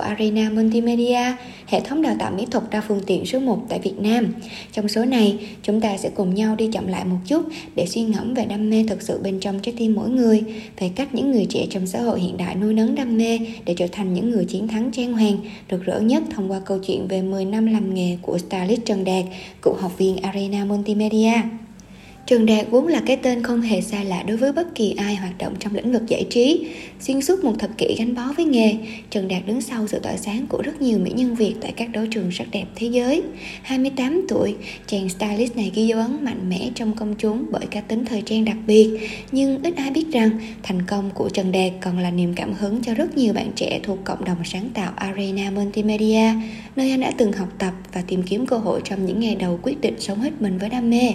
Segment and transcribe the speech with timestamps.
[0.00, 1.36] của Arena Multimedia,
[1.66, 4.34] hệ thống đào tạo mỹ thuật đa phương tiện số 1 tại Việt Nam.
[4.72, 7.42] Trong số này, chúng ta sẽ cùng nhau đi chậm lại một chút
[7.74, 10.42] để suy ngẫm về đam mê thực sự bên trong trái tim mỗi người,
[10.78, 13.74] về cách những người trẻ trong xã hội hiện đại nuôi nấng đam mê để
[13.76, 15.36] trở thành những người chiến thắng trang hoàng,
[15.70, 19.04] rực rỡ nhất thông qua câu chuyện về 10 năm làm nghề của stylist Trần
[19.04, 19.24] Đạt,
[19.62, 21.32] cựu học viên Arena Multimedia.
[22.30, 25.14] Trần Đạt vốn là cái tên không hề xa lạ đối với bất kỳ ai
[25.14, 26.68] hoạt động trong lĩnh vực giải trí.
[27.00, 28.76] Xuyên suốt một thập kỷ gắn bó với nghề,
[29.10, 31.88] Trần Đạt đứng sau sự tỏa sáng của rất nhiều mỹ nhân Việt tại các
[31.92, 33.22] đấu trường sắc đẹp thế giới.
[33.62, 34.54] 28 tuổi,
[34.86, 38.22] chàng stylist này ghi dấu ấn mạnh mẽ trong công chúng bởi cá tính thời
[38.22, 38.90] trang đặc biệt.
[39.32, 40.30] Nhưng ít ai biết rằng
[40.62, 43.80] thành công của Trần Đạt còn là niềm cảm hứng cho rất nhiều bạn trẻ
[43.82, 46.32] thuộc cộng đồng sáng tạo Arena Multimedia,
[46.76, 49.58] nơi anh đã từng học tập và tìm kiếm cơ hội trong những ngày đầu
[49.62, 51.12] quyết định sống hết mình với đam mê.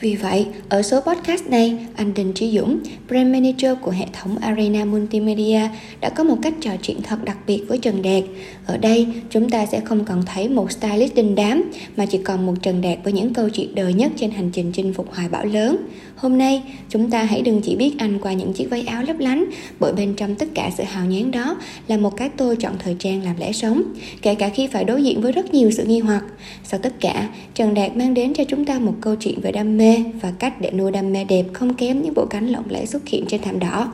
[0.00, 4.38] Vì vậy, ở số podcast này, anh Đình Trí Dũng, Brand Manager của hệ thống
[4.38, 5.60] Arena Multimedia
[6.00, 8.24] đã có một cách trò chuyện thật đặc biệt với Trần Đạt.
[8.70, 12.46] Ở đây, chúng ta sẽ không còn thấy một stylist đình đám, mà chỉ còn
[12.46, 15.28] một Trần Đạt với những câu chuyện đời nhất trên hành trình chinh phục hoài
[15.28, 15.76] bão lớn.
[16.16, 19.18] Hôm nay, chúng ta hãy đừng chỉ biết anh qua những chiếc váy áo lấp
[19.18, 19.44] lánh,
[19.80, 21.56] bởi bên trong tất cả sự hào nhoáng đó
[21.88, 23.82] là một cái tôi chọn thời trang làm lẽ sống,
[24.22, 26.24] kể cả khi phải đối diện với rất nhiều sự nghi hoặc.
[26.64, 29.76] Sau tất cả, Trần Đạt mang đến cho chúng ta một câu chuyện về đam
[29.76, 32.86] mê và cách để nuôi đam mê đẹp không kém những bộ cánh lộng lẫy
[32.86, 33.92] xuất hiện trên thảm đỏ.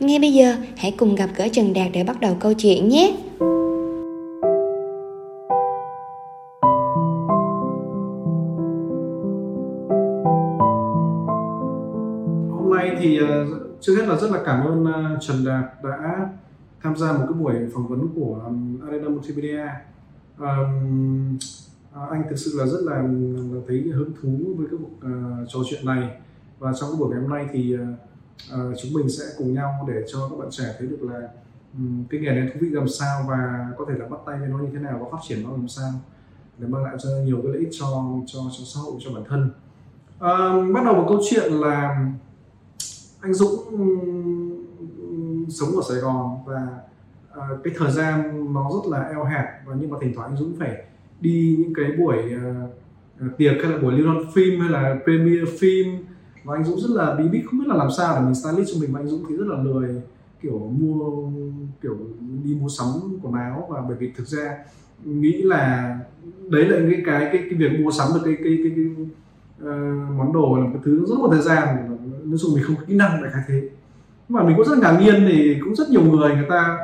[0.00, 3.12] Ngay bây giờ, hãy cùng gặp gỡ Trần Đạt để bắt đầu câu chuyện nhé!
[13.86, 16.28] Trước hết là rất là cảm ơn à, Trần Đạt đã
[16.82, 18.50] tham gia một cái buổi phỏng vấn của à,
[18.86, 19.68] Arena Multimedia.
[20.38, 21.38] Um,
[22.10, 22.96] anh thực sự là rất là,
[23.52, 26.10] là thấy hứng thú với cái cuộc uh, trò chuyện này
[26.58, 30.04] và trong cái buổi ngày hôm nay thì uh, chúng mình sẽ cùng nhau để
[30.12, 31.28] cho các bạn trẻ thấy được là
[31.74, 34.48] um, cái nghề này thú vị làm sao và có thể là bắt tay với
[34.48, 35.90] nó như thế nào và phát triển nó làm sao
[36.58, 37.86] để mang lại cho nhiều cái lợi ích cho
[38.26, 39.50] cho cho xã hội cho bản thân
[40.20, 42.06] um, bắt đầu một câu chuyện là
[43.26, 43.58] anh Dũng
[45.48, 46.68] sống ở Sài Gòn và
[47.32, 50.36] uh, cái thời gian nó rất là eo hẹp và nhưng mà thỉnh thoảng anh
[50.36, 50.84] Dũng phải
[51.20, 55.52] đi những cái buổi uh, tiệc hay là buổi liên hoan phim hay là premiere
[55.58, 55.86] phim.
[56.44, 58.70] Và anh Dũng rất là bí bít không biết là làm sao để mình stylist
[58.74, 58.92] cho mình.
[58.92, 60.02] Và anh Dũng thì rất là lười
[60.42, 61.30] kiểu mua
[61.82, 61.96] kiểu
[62.44, 62.86] đi mua sắm
[63.22, 63.66] quần áo.
[63.70, 64.58] Và bởi vì thực ra
[65.04, 65.98] nghĩ là
[66.48, 69.06] đấy là cái cái cái, cái việc mua sắm được cái cái cái, cái
[69.62, 71.92] uh, món đồ là một cái thứ rất là thời gian
[72.30, 73.60] nói chung mình không có kỹ năng để khai thế.
[74.28, 76.78] Nhưng mà mình cũng rất ngạc nhiên thì cũng rất nhiều người người ta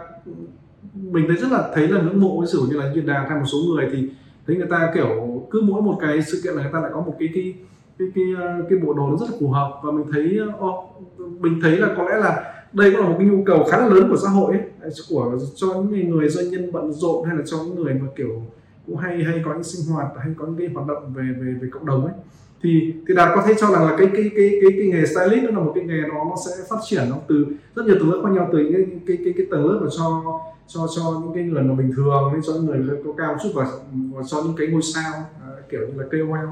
[0.95, 3.39] mình thấy rất là thấy là ngưỡng mộ cái sử như là như đà hay
[3.39, 4.09] một số người thì
[4.47, 7.01] thấy người ta kiểu cứ mỗi một cái sự kiện là người ta lại có
[7.01, 7.55] một cái cái
[7.99, 9.81] cái cái cái, cái bộ đồ nó rất là phù hợp.
[9.83, 11.03] Và mình thấy oh,
[11.41, 13.89] mình thấy là có lẽ là đây cũng là một cái nhu cầu khá là
[13.89, 17.43] lớn của xã hội ấy, của cho những người doanh nhân bận rộn hay là
[17.47, 18.43] cho những người mà kiểu
[18.87, 21.55] cũng hay hay có những sinh hoạt hay có những cái hoạt động về về
[21.63, 22.15] về cộng đồng ấy
[22.63, 25.45] thì thì đạt có thể cho rằng là cái cái cái cái, cái nghề stylist
[25.45, 28.11] nó là một cái nghề nó nó sẽ phát triển nó từ rất nhiều tầng
[28.11, 30.23] lớp khác nhau từ những cái cái cái, cái tầng lớp mà cho
[30.67, 33.49] cho cho những cái người mà bình thường đến cho những người có cao chút
[33.55, 33.67] và,
[34.13, 35.13] và cho những cái ngôi sao
[35.43, 36.49] à, kiểu như là KOL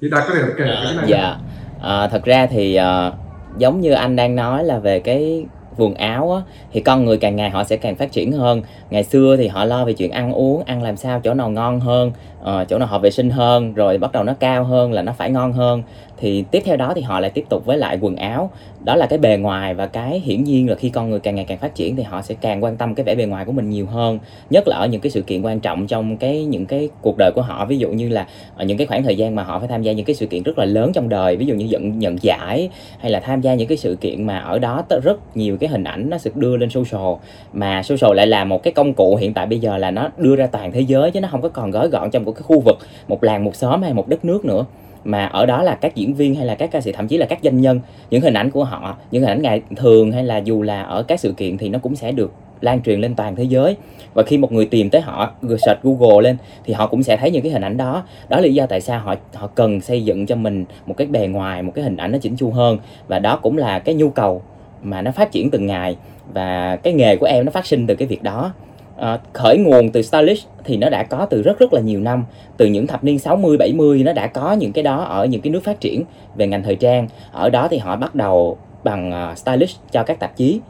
[0.00, 1.36] thì đạt có thể kể à, cái này dạ.
[1.82, 3.12] À, thật ra thì à,
[3.58, 5.46] giống như anh đang nói là về cái
[5.78, 8.62] quần áo á, thì con người càng ngày họ sẽ càng phát triển hơn.
[8.90, 11.80] Ngày xưa thì họ lo về chuyện ăn uống ăn làm sao chỗ nào ngon
[11.80, 15.02] hơn uh, chỗ nào họ vệ sinh hơn rồi bắt đầu nó cao hơn là
[15.02, 15.82] nó phải ngon hơn
[16.20, 18.50] thì tiếp theo đó thì họ lại tiếp tục với lại quần áo.
[18.84, 21.44] Đó là cái bề ngoài và cái hiển nhiên là khi con người càng ngày
[21.44, 23.70] càng phát triển thì họ sẽ càng quan tâm cái vẻ bề ngoài của mình
[23.70, 24.18] nhiều hơn.
[24.50, 27.30] Nhất là ở những cái sự kiện quan trọng trong cái, những cái cuộc đời
[27.34, 27.66] của họ.
[27.66, 29.92] Ví dụ như là ở những cái khoảng thời gian mà họ phải tham gia
[29.92, 31.36] những cái sự kiện rất là lớn trong đời.
[31.36, 34.38] Ví dụ như nhận nhận giải hay là tham gia những cái sự kiện mà
[34.38, 37.14] ở đó rất nhiều cái hình ảnh nó được đưa lên social.
[37.52, 40.36] Mà social lại là một cái công cụ hiện tại bây giờ là nó đưa
[40.36, 42.60] ra toàn thế giới chứ nó không có còn gói gọn trong một cái khu
[42.60, 44.64] vực, một làng, một xóm hay một đất nước nữa
[45.08, 47.26] mà ở đó là các diễn viên hay là các ca sĩ, thậm chí là
[47.26, 50.38] các doanh nhân, những hình ảnh của họ, những hình ảnh ngày thường hay là
[50.38, 53.36] dù là ở các sự kiện thì nó cũng sẽ được lan truyền lên toàn
[53.36, 53.76] thế giới.
[54.14, 57.30] Và khi một người tìm tới họ search Google lên, thì họ cũng sẽ thấy
[57.30, 58.04] những cái hình ảnh đó.
[58.28, 61.06] Đó là lý do tại sao họ họ cần xây dựng cho mình một cái
[61.06, 62.78] bề ngoài, một cái hình ảnh nó chỉnh chu hơn.
[63.06, 64.42] Và đó cũng là cái nhu cầu
[64.82, 65.96] mà nó phát triển từng ngày
[66.32, 68.52] và cái nghề của em nó phát sinh từ cái việc đó
[68.98, 72.24] à, khởi nguồn từ stylish thì nó đã có từ rất rất là nhiều năm.
[72.56, 75.50] Từ những thập niên 60 70 nó đã có những cái đó ở những cái
[75.50, 76.04] nước phát triển
[76.36, 77.08] về ngành thời trang.
[77.32, 80.60] Ở đó thì họ bắt đầu bằng ờ, uh, stylish cho các tạp chí.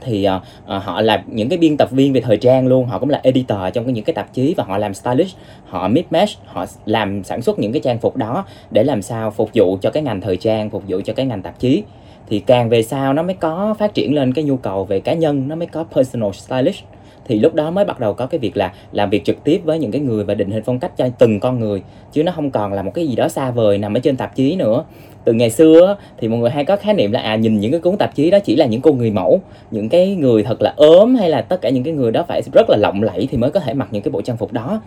[0.00, 0.42] Thì uh,
[0.76, 2.86] uh, họ là những cái biên tập viên về thời trang luôn.
[2.86, 5.36] Họ cũng là editor trong cái, những cái tạp chí và họ làm stylish
[5.66, 9.30] họ mix match họ làm sản xuất những cái trang phục đó để làm sao
[9.30, 11.82] phục vụ cho cái ngành thời trang phục vụ cho cái ngành tạp chí.
[12.28, 15.14] Thì càng về sau nó mới có phát triển lên cái nhu cầu về cá
[15.14, 16.82] nhân nó mới có personal stylist
[17.28, 19.78] thì lúc đó mới bắt đầu có cái việc là làm việc trực tiếp với
[19.78, 21.82] những cái người và định hình phong cách cho từng con người.
[22.12, 24.36] Chứ nó không còn là một cái gì đó xa vời nằm ở trên tạp
[24.36, 24.84] chí nữa.
[25.24, 27.80] Từ ngày xưa thì mọi người hay có khái niệm là à nhìn những cái
[27.80, 29.40] cuốn tạp chí đó chỉ là những cô người mẫu,
[29.70, 32.42] những cái người thật là ốm hay là tất cả những cái người đó phải
[32.54, 34.80] rất là lộng lẫy thì mới có thể mặc những cái bộ trang phục đó.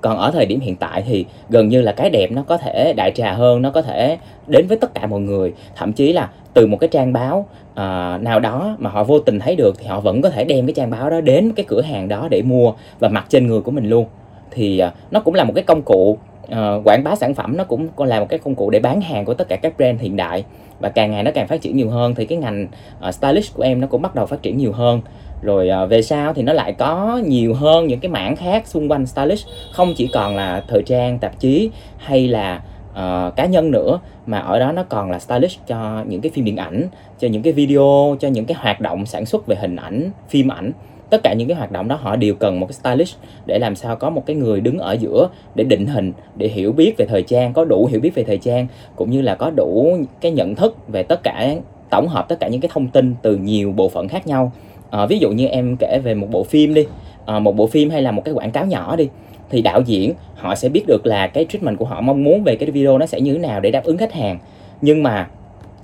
[0.00, 2.92] Còn ở thời điểm hiện tại thì gần như là cái đẹp nó có thể
[2.96, 5.52] đại trà hơn, nó có thể đến với tất cả mọi người.
[5.76, 7.76] Thậm chí là từ một cái trang báo uh,
[8.22, 10.74] nào đó mà họ vô tình thấy được thì họ vẫn có thể đem cái
[10.74, 13.70] trang báo đó đến cái cửa hàng đó để mua và mặc trên người của
[13.70, 14.06] mình luôn.
[14.50, 17.64] Thì uh, nó cũng là một cái công cụ uh, quảng bá sản phẩm nó
[17.64, 20.00] cũng còn là một cái công cụ để bán hàng của tất cả các brand
[20.00, 20.44] hiện đại
[20.80, 22.66] và càng ngày nó càng phát triển nhiều hơn thì cái ngành
[23.08, 25.00] uh, stylish của em nó cũng bắt đầu phát triển nhiều hơn.
[25.42, 28.90] Rồi uh, về sau thì nó lại có nhiều hơn những cái mảng khác xung
[28.90, 32.62] quanh stylish không chỉ còn là thời trang tạp chí hay là
[32.92, 36.44] uh, cá nhân nữa mà ở đó nó còn là stylist cho những cái phim
[36.44, 39.76] điện ảnh cho những cái video cho những cái hoạt động sản xuất về hình
[39.76, 40.72] ảnh phim ảnh.
[41.10, 43.16] Tất cả những cái hoạt động đó họ đều cần một cái stylist
[43.46, 46.72] để làm sao có một cái người đứng ở giữa để định hình để hiểu
[46.72, 48.66] biết về thời trang có đủ hiểu biết về thời trang
[48.96, 51.54] cũng như là có đủ cái nhận thức về tất cả
[51.90, 54.52] tổng hợp tất cả những cái thông tin từ nhiều bộ phận khác nhau.
[54.90, 56.86] À, ví dụ như em kể về một bộ phim đi.
[57.26, 59.08] À, một bộ phim hay là một cái quảng cáo nhỏ đi
[59.52, 62.56] thì đạo diễn, họ sẽ biết được là cái treatment của họ mong muốn về
[62.56, 64.38] cái video nó sẽ như thế nào để đáp ứng khách hàng.
[64.80, 65.28] Nhưng mà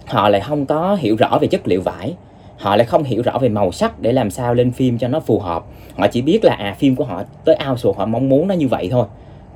[0.07, 2.15] họ lại không có hiểu rõ về chất liệu vải.
[2.59, 5.21] Họ lại không hiểu rõ về màu sắc để làm sao lên phim cho nó
[5.21, 5.65] phù hợp.
[5.97, 8.69] Họ chỉ biết là à phim của họ tới outsource họ mong muốn nó như
[8.69, 9.07] vậy thôi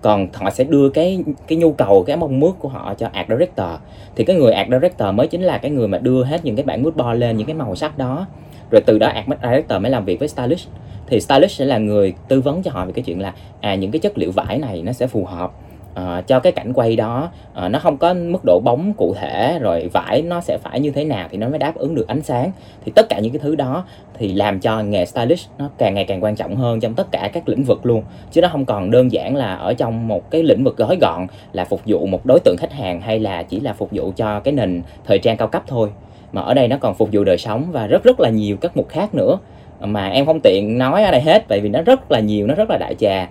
[0.03, 3.29] còn họ sẽ đưa cái cái nhu cầu, cái mong muốn của họ cho art
[3.29, 3.69] director.
[4.17, 6.65] Thì cái người art director mới chính là cái người mà đưa hết những cái
[6.65, 8.27] bản mood board lên, những cái màu sắc đó.
[8.71, 10.69] Rồi từ đó art director mới làm việc với stylist.
[11.07, 13.91] Thì stylist sẽ là người tư vấn cho họ về cái chuyện là à những
[13.91, 15.53] cái chất liệu vải này nó sẽ phù hợp
[16.01, 17.31] uh, cho cái cảnh quay đó
[17.65, 20.91] uh, nó không có mức độ bóng cụ thể rồi vải nó sẽ phải như
[20.91, 22.51] thế nào thì nó mới đáp ứng được ánh sáng.
[22.85, 23.85] Thì tất cả những cái thứ đó
[24.19, 27.31] thì làm cho nghề stylist nó càng ngày càng quan trọng hơn trong tất cả
[27.33, 28.03] các lĩnh vực luôn.
[28.31, 31.27] Chứ nó không còn đơn giản là ở trong một cái lĩnh vực gói gọn
[31.53, 34.41] là phục vụ một đối tượng khách hàng hay là chỉ là phục vụ cho
[34.41, 35.91] cái nền thời trang cao cấp thôi.
[36.33, 38.77] Mà ở đây nó còn phục vụ đời sống và rất rất là nhiều các
[38.77, 39.39] mục khác nữa.
[39.81, 42.55] Mà em không tiện nói ở đây hết tại vì nó rất là nhiều nó
[42.55, 43.29] rất là đại trà.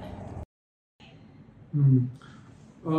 [1.74, 1.80] Ừ.
[2.86, 2.92] Ờ,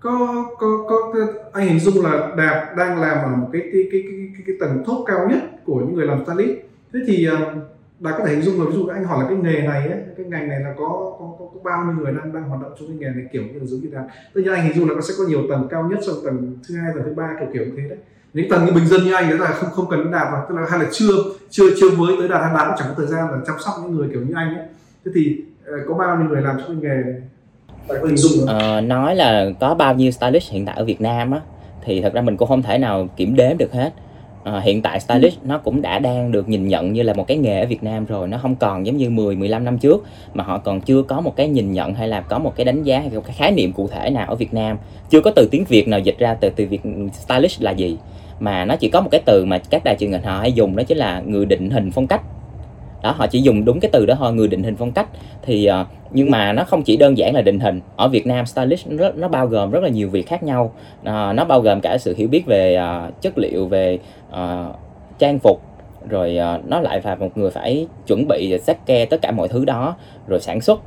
[0.00, 1.12] có có có
[1.52, 4.56] anh hình dung là đạt đang làm ở một cái cái cái cái, cái, cái
[4.60, 6.58] tầng thốt cao nhất của những người làm stylist
[6.92, 7.54] thế thì ờ,
[8.00, 10.00] đạt có thể hình dung là ví dụ anh hỏi là cái nghề này ấy,
[10.16, 12.72] cái ngành này là có có, có, có bao nhiêu người đang đang hoạt động
[12.78, 14.04] trong cái nghề này kiểu như là giống như đạt.
[14.34, 16.58] Tất nhiên anh hình dung là nó sẽ có nhiều tầng cao nhất sau tầng
[16.68, 17.98] thứ hai tầng thứ ba kiểu kiểu như thế đấy.
[18.32, 20.54] Những tầng như bình dân như anh đấy là không không cần đạt mà tức
[20.54, 21.14] là hay là chưa
[21.50, 23.74] chưa chưa mới tới đạt hay đạt cũng chẳng có thời gian là chăm sóc
[23.82, 24.66] những người kiểu như anh ấy.
[25.04, 27.22] Thế thì ờ, có bao nhiêu người làm trong cái nghề này?
[28.46, 31.40] Ờ, nói là có bao nhiêu stylist hiện tại ở Việt Nam á
[31.84, 33.92] thì thật ra mình cũng không thể nào kiểm đếm được hết.
[34.44, 37.36] À, hiện tại stylist nó cũng đã đang được nhìn nhận như là một cái
[37.36, 40.04] nghề ở Việt Nam rồi nó không còn giống như 10 15 năm trước
[40.34, 42.82] mà họ còn chưa có một cái nhìn nhận hay là có một cái đánh
[42.82, 44.78] giá hay một cái khái niệm cụ thể nào ở Việt Nam.
[45.10, 46.80] Chưa có từ tiếng Việt nào dịch ra từ từ việc
[47.12, 47.98] stylist là gì
[48.40, 50.76] mà nó chỉ có một cái từ mà các đài truyền hình họ hay dùng
[50.76, 52.22] đó chính là người định hình phong cách
[53.02, 55.08] đó họ chỉ dùng đúng cái từ đó thôi người định hình phong cách.
[55.42, 57.80] Thì uh, nhưng mà nó không chỉ đơn giản là định hình.
[57.96, 60.72] Ở Việt Nam stylist nó, nó bao gồm rất là nhiều việc khác nhau.
[61.00, 63.98] Uh, nó bao gồm cả sự hiểu biết về uh, chất liệu về
[64.30, 64.36] uh,
[65.18, 65.62] trang phục.
[66.08, 69.48] Rồi uh, nó lại là một người phải chuẩn bị xét ke tất cả mọi
[69.48, 70.80] thứ đó rồi sản xuất.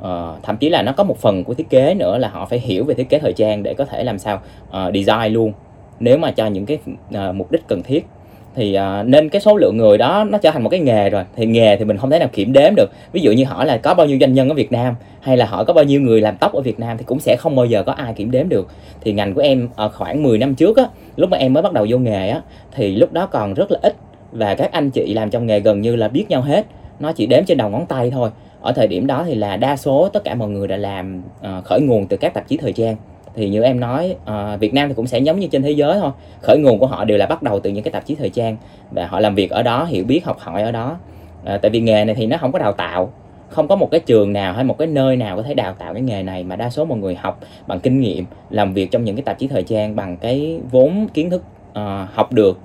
[0.00, 2.58] Uh, thậm chí là nó có một phần của thiết kế nữa là họ phải
[2.58, 5.52] hiểu về thiết kế thời trang để có thể làm sao uh, design luôn.
[6.00, 6.78] Nếu mà cho những cái
[7.14, 8.06] uh, mục đích cần thiết
[8.54, 11.24] thì uh, nên cái số lượng người đó nó trở thành một cái nghề rồi.
[11.36, 12.90] Thì nghề thì mình không thể nào kiểm đếm được.
[13.12, 15.46] Ví dụ như hỏi là có bao nhiêu doanh nhân ở Việt Nam hay là
[15.46, 17.66] họ có bao nhiêu người làm tóc ở Việt Nam thì cũng sẽ không bao
[17.66, 18.68] giờ có ai kiểm đếm được.
[19.00, 20.84] Thì ngành của em ở khoảng 10 năm trước á
[21.16, 22.40] lúc mà em mới bắt đầu vô nghề á
[22.74, 23.94] thì lúc đó còn rất là ít.
[24.32, 26.66] Và các anh chị làm trong nghề gần như là biết nhau hết.
[27.00, 28.30] Nó chỉ đếm trên đầu ngón tay thôi.
[28.60, 31.64] Ở thời điểm đó thì là đa số tất cả mọi người đã làm uh,
[31.64, 32.96] khởi nguồn từ các tạp chí thời trang
[33.34, 35.98] thì như em nói uh, Việt Nam thì cũng sẽ giống như trên thế giới
[36.00, 36.10] thôi.
[36.42, 38.56] Khởi nguồn của họ đều là bắt đầu từ những cái tạp chí thời trang
[38.90, 40.96] và họ làm việc ở đó hiểu biết học hỏi ở đó.
[41.42, 43.12] Uh, tại vì nghề này thì nó không có đào tạo
[43.50, 45.92] không có một cái trường nào hay một cái nơi nào có thể đào tạo
[45.94, 49.04] cái nghề này mà đa số mọi người học bằng kinh nghiệm làm việc trong
[49.04, 51.76] những cái tạp chí thời trang bằng cái vốn kiến thức uh,
[52.14, 52.58] học được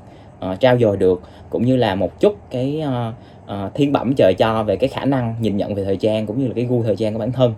[0.52, 3.14] uh, trao dồi được cũng như là một chút cái uh,
[3.54, 6.40] uh, thiên bẩm trời cho về cái khả năng nhìn nhận về thời trang cũng
[6.40, 7.54] như là cái gu thời trang của bản thân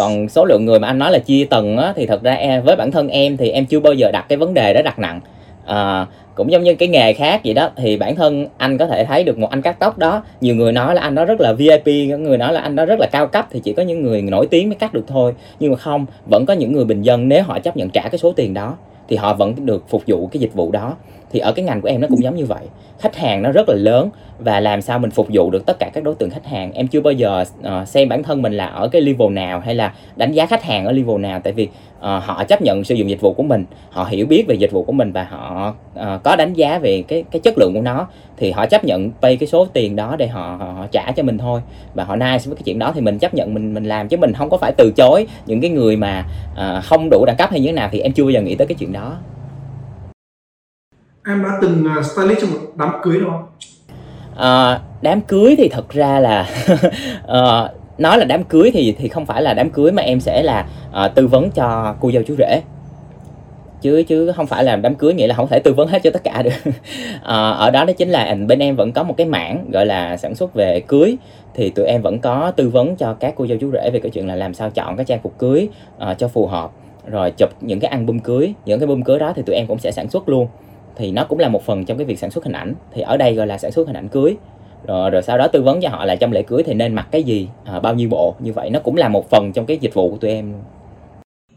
[0.00, 2.62] còn số lượng người mà anh nói là chia tầng á, thì thật ra em
[2.62, 4.98] với bản thân em thì em chưa bao giờ đặt cái vấn đề đó đặt
[4.98, 5.20] nặng.
[5.66, 9.04] À, cũng giống như cái nghề khác vậy đó thì bản thân anh có thể
[9.04, 11.52] thấy được một anh cắt tóc đó nhiều người nói là anh đó rất là
[11.52, 14.02] vip có người nói là anh đó rất là cao cấp thì chỉ có những
[14.02, 15.32] người nổi tiếng mới cắt được thôi.
[15.60, 18.18] Nhưng mà không vẫn có những người bình dân nếu họ chấp nhận trả cái
[18.18, 18.76] số tiền đó
[19.08, 20.94] thì họ vẫn được phục vụ cái dịch vụ đó
[21.32, 22.66] thì ở cái ngành của em nó cũng giống như vậy.
[22.98, 25.90] Khách hàng nó rất là lớn và làm sao mình phục vụ được tất cả
[25.94, 26.72] các đối tượng khách hàng.
[26.72, 29.74] Em chưa bao giờ uh, xem bản thân mình là ở cái level nào hay
[29.74, 31.40] là đánh giá khách hàng ở level nào.
[31.44, 34.44] Tại vì uh, họ chấp nhận sử dụng dịch vụ của mình họ hiểu biết
[34.48, 37.58] về dịch vụ của mình và họ uh, có đánh giá về cái cái chất
[37.58, 38.06] lượng của nó
[38.36, 41.22] thì họ chấp nhận pay cái số tiền đó để họ, họ, họ trả cho
[41.22, 41.60] mình thôi.
[41.94, 44.16] Và họ nice với cái chuyện đó thì mình chấp nhận mình mình làm chứ
[44.16, 47.50] mình không có phải từ chối những cái người mà uh, không đủ đẳng cấp
[47.50, 49.16] hay như thế nào thì em chưa bao giờ nghĩ tới cái chuyện đó
[51.30, 53.46] em đã từng à, stylist cho một đám cưới đâu không?
[54.36, 56.48] À, đám cưới thì thật ra là
[57.26, 57.68] à,
[57.98, 60.66] nói là đám cưới thì thì không phải là đám cưới mà em sẽ là
[60.92, 62.62] à, tư vấn cho cô dâu chú rể.
[63.82, 66.10] Chứ chứ không phải là đám cưới nghĩa là không thể tư vấn hết cho
[66.10, 66.72] tất cả được.
[67.22, 70.16] À, ở đó đó chính là bên em vẫn có một cái mảng gọi là
[70.16, 71.16] sản xuất về cưới.
[71.54, 74.10] Thì tụi em vẫn có tư vấn cho các cô dâu chú rể về cái
[74.10, 76.70] chuyện là làm sao chọn cái trang phục cưới uh, cho phù hợp.
[77.06, 78.54] Rồi chụp những cái album cưới.
[78.64, 80.48] Những cái album cưới đó thì tụi em cũng sẽ sản xuất luôn
[80.96, 82.74] thì nó cũng là một phần trong cái việc sản xuất hình ảnh.
[82.92, 84.36] Thì ở đây gọi là sản xuất hình ảnh cưới.
[84.86, 87.08] Rồi, rồi sau đó tư vấn cho họ là trong lễ cưới thì nên mặc
[87.10, 88.36] cái gì à, bao nhiêu bộ.
[88.40, 90.52] Như vậy nó cũng là một phần trong cái dịch vụ của tụi em.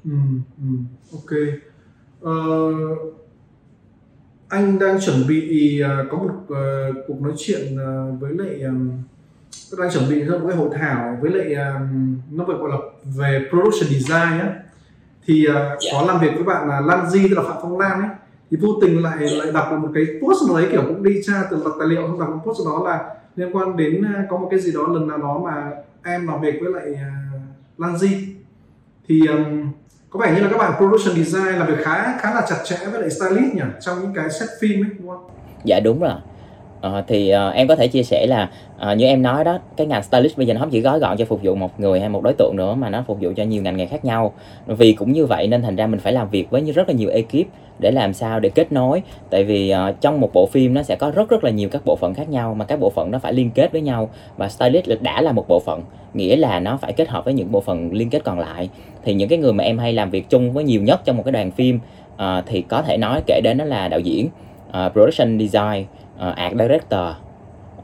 [0.04, 0.12] Ừ,
[0.58, 0.66] ừ,
[1.14, 1.32] ok.
[2.24, 3.14] Uh,
[4.50, 8.92] anh đang chuẩn bị uh, có một uh, cuộc nói chuyện uh, với lại um,
[9.80, 12.78] đang chuẩn bị cho một cái hội thảo với lại um, nó phải gọi là
[13.04, 14.54] về production design á.
[15.26, 15.78] Thì uh, yeah.
[15.94, 18.10] có làm việc với bạn là Lan Di tức là Phạm Phong Lan ấy
[18.54, 21.22] thì vô tình lại lại đọc được một cái post nào đấy kiểu cũng đi
[21.26, 24.26] tra từ đọc tài liệu xong đọc một post đó là liên quan đến à,
[24.30, 25.72] có một cái gì đó lần nào đó mà
[26.04, 28.28] em làm việc với lại à, uh, Lan Di
[29.08, 29.72] thì um,
[30.10, 32.78] có vẻ như là các bạn production design làm việc khá khá là chặt chẽ
[32.92, 35.30] với lại stylist nhỉ trong những cái set phim ấy đúng không?
[35.64, 36.14] Dạ đúng rồi.
[36.84, 38.50] À, thì uh, em có thể chia sẻ là
[38.92, 41.18] uh, như em nói đó cái ngành stylist bây giờ nó không chỉ gói gọn
[41.18, 43.44] cho phục vụ một người hay một đối tượng nữa mà nó phục vụ cho
[43.44, 44.34] nhiều ngành nghề khác nhau.
[44.66, 47.10] Vì cũng như vậy nên thành ra mình phải làm việc với rất là nhiều
[47.10, 47.48] ekip
[47.80, 49.02] để làm sao để kết nối.
[49.30, 51.86] Tại vì uh, trong một bộ phim nó sẽ có rất rất là nhiều các
[51.86, 54.50] bộ phận khác nhau mà các bộ phận nó phải liên kết với nhau và
[54.50, 55.82] stylist đã là một bộ phận
[56.14, 58.70] nghĩa là nó phải kết hợp với những bộ phận liên kết còn lại.
[59.04, 61.24] Thì những cái người mà em hay làm việc chung với nhiều nhất trong một
[61.26, 61.80] cái đoàn phim
[62.14, 64.30] uh, thì có thể nói kể đến đó là đạo diễn
[64.70, 65.86] uh, production design
[66.30, 67.02] uh, art director.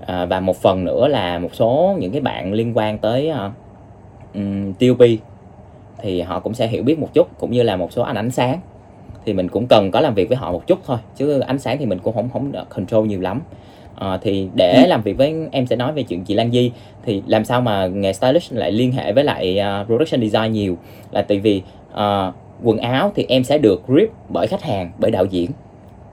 [0.02, 3.52] Uh, và một phần nữa là một số những cái bạn liên quan tới uh,
[4.34, 5.08] um, TOP
[5.98, 8.32] thì họ cũng sẽ hiểu biết một chút cũng như là một số anh ánh
[8.32, 8.60] sáng.
[9.26, 11.78] Thì mình cũng cần có làm việc với họ một chút thôi chứ ánh sáng
[11.78, 13.42] thì mình cũng không không control nhiều lắm.
[13.96, 14.88] À, thì để ừ.
[14.88, 16.72] làm việc với em sẽ nói về chuyện chị Lan Di.
[17.06, 20.78] Thì làm sao mà nghề stylist lại liên hệ với lại uh, production design nhiều?
[21.12, 25.12] Là tại vì uh, quần áo thì em sẽ được grip bởi khách hàng bởi
[25.12, 25.52] đạo diễn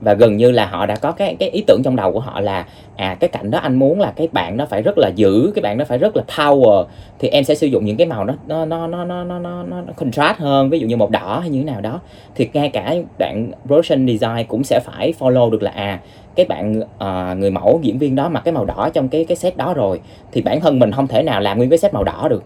[0.01, 2.39] và gần như là họ đã có cái cái ý tưởng trong đầu của họ
[2.39, 5.51] là à cái cảnh đó anh muốn là cái bạn nó phải rất là dữ
[5.55, 6.85] cái bạn nó phải rất là power.
[7.19, 9.63] Thì em sẽ sử dụng những cái màu nó nó nó nó nó nó nó,
[9.63, 11.99] nó contrast hơn ví dụ như màu đỏ hay như thế nào đó.
[12.35, 15.99] Thì ngay cả bạn production design cũng sẽ phải follow được là à
[16.35, 19.35] cái bạn uh, người mẫu diễn viên đó mặc cái màu đỏ trong cái cái
[19.35, 19.99] set đó rồi.
[20.31, 22.43] Thì bản thân mình không thể nào làm nguyên cái set màu đỏ được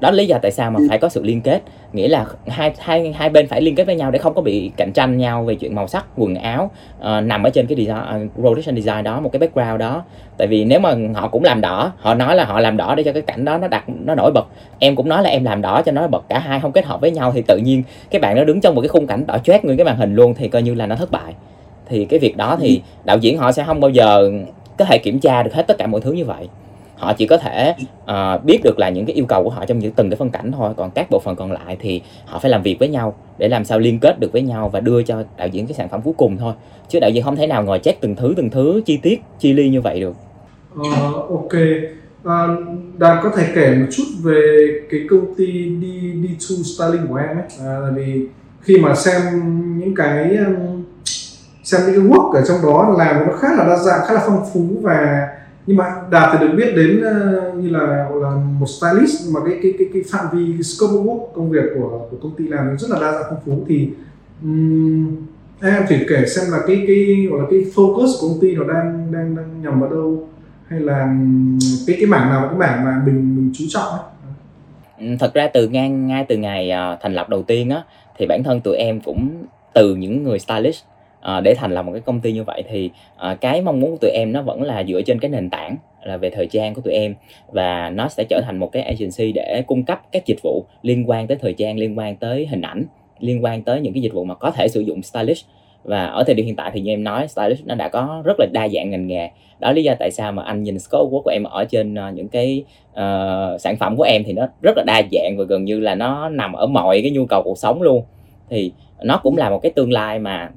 [0.00, 1.62] đó lý do tại sao mà phải có sự liên kết.
[1.92, 4.70] Nghĩa là hai hai hai bên phải liên kết với nhau để không có bị
[4.76, 8.26] cạnh tranh nhau về chuyện màu sắc quần áo uh, nằm ở trên cái design
[8.26, 10.02] uh, rotation design đó một cái background đó.
[10.36, 13.02] Tại vì nếu mà họ cũng làm đỏ họ nói là họ làm đỏ để
[13.02, 14.46] cho cái cảnh đó nó đặt nó nổi bật.
[14.78, 17.00] Em cũng nói là em làm đỏ cho nó bật cả hai không kết hợp
[17.00, 19.38] với nhau thì tự nhiên cái bạn nó đứng trong một cái khung cảnh đỏ
[19.44, 21.34] chét nguyên cái màn hình luôn thì coi như là nó thất bại.
[21.88, 24.30] Thì cái việc đó thì đạo diễn họ sẽ không bao giờ
[24.76, 26.48] có thể kiểm tra được hết tất cả mọi thứ như vậy
[26.98, 29.78] họ chỉ có thể uh, biết được là những cái yêu cầu của họ trong
[29.78, 30.72] những từng cái phân cảnh thôi.
[30.76, 33.64] Còn các bộ phận còn lại thì họ phải làm việc với nhau để làm
[33.64, 36.14] sao liên kết được với nhau và đưa cho đạo diễn cái sản phẩm cuối
[36.16, 36.54] cùng thôi.
[36.88, 39.52] Chứ đạo diễn không thể nào ngồi check từng thứ từng thứ chi tiết chi
[39.52, 40.14] ly như vậy được.
[40.80, 41.52] Uh, ok.
[42.24, 42.46] À,
[42.98, 45.46] đạt có thể kể một chút về cái công ty
[45.80, 47.46] đi đi to styling của em ấy.
[47.60, 48.26] À, là vì
[48.60, 49.22] khi mà xem
[49.78, 50.38] những cái
[51.64, 54.22] xem những cái work ở trong đó làm nó khá là đa dạng khá là
[54.26, 55.28] phong phú và
[55.68, 59.58] nhưng mà đạt thì được biết đến ờ, như là là một stylist mà cái
[59.62, 62.76] cái cái cái phạm vi scope of work công việc của của công ty làm
[62.78, 63.64] rất là đa dạng phong phú.
[63.68, 63.88] Thì
[64.42, 65.16] um,
[65.62, 68.64] em thử kể xem là cái cái gọi là cái focus của công ty nó
[68.64, 70.28] đang đang đang nhằm vào đâu
[70.66, 71.16] hay là
[71.86, 75.16] cái cái mảng nào là cái mảng mà mình mình chú trọng ấy.
[75.20, 77.82] Thật ra từ ngang ngay từ ngày ờ, thành lập đầu tiên á
[78.18, 79.44] thì bản thân tụi em cũng
[79.74, 80.84] từ những người stylist
[81.20, 83.90] à, để thành lập một cái công ty như vậy thì à, cái mong muốn
[83.90, 86.74] của tụi em nó vẫn là dựa trên cái nền tảng là về thời trang
[86.74, 87.14] của tụi em
[87.48, 91.10] và nó sẽ trở thành một cái agency để cung cấp các dịch vụ liên
[91.10, 92.84] quan tới thời trang liên quan tới hình ảnh
[93.20, 95.44] liên quan tới những cái dịch vụ mà có thể sử dụng stylist.
[95.84, 98.40] Và ở thời điểm hiện tại thì như em nói stylist nó đã có rất
[98.40, 99.30] là đa dạng ngành nghề.
[99.58, 102.10] Đó lý do tại sao mà anh nhìn scope work của em ở trên ờ,
[102.10, 105.64] những cái uh, sản phẩm của em thì nó rất là đa dạng và gần
[105.64, 108.02] như là nó nằm ở mọi cái nhu cầu cuộc sống luôn.
[108.50, 108.72] Thì
[109.02, 110.50] nó cũng là một cái tương lai mà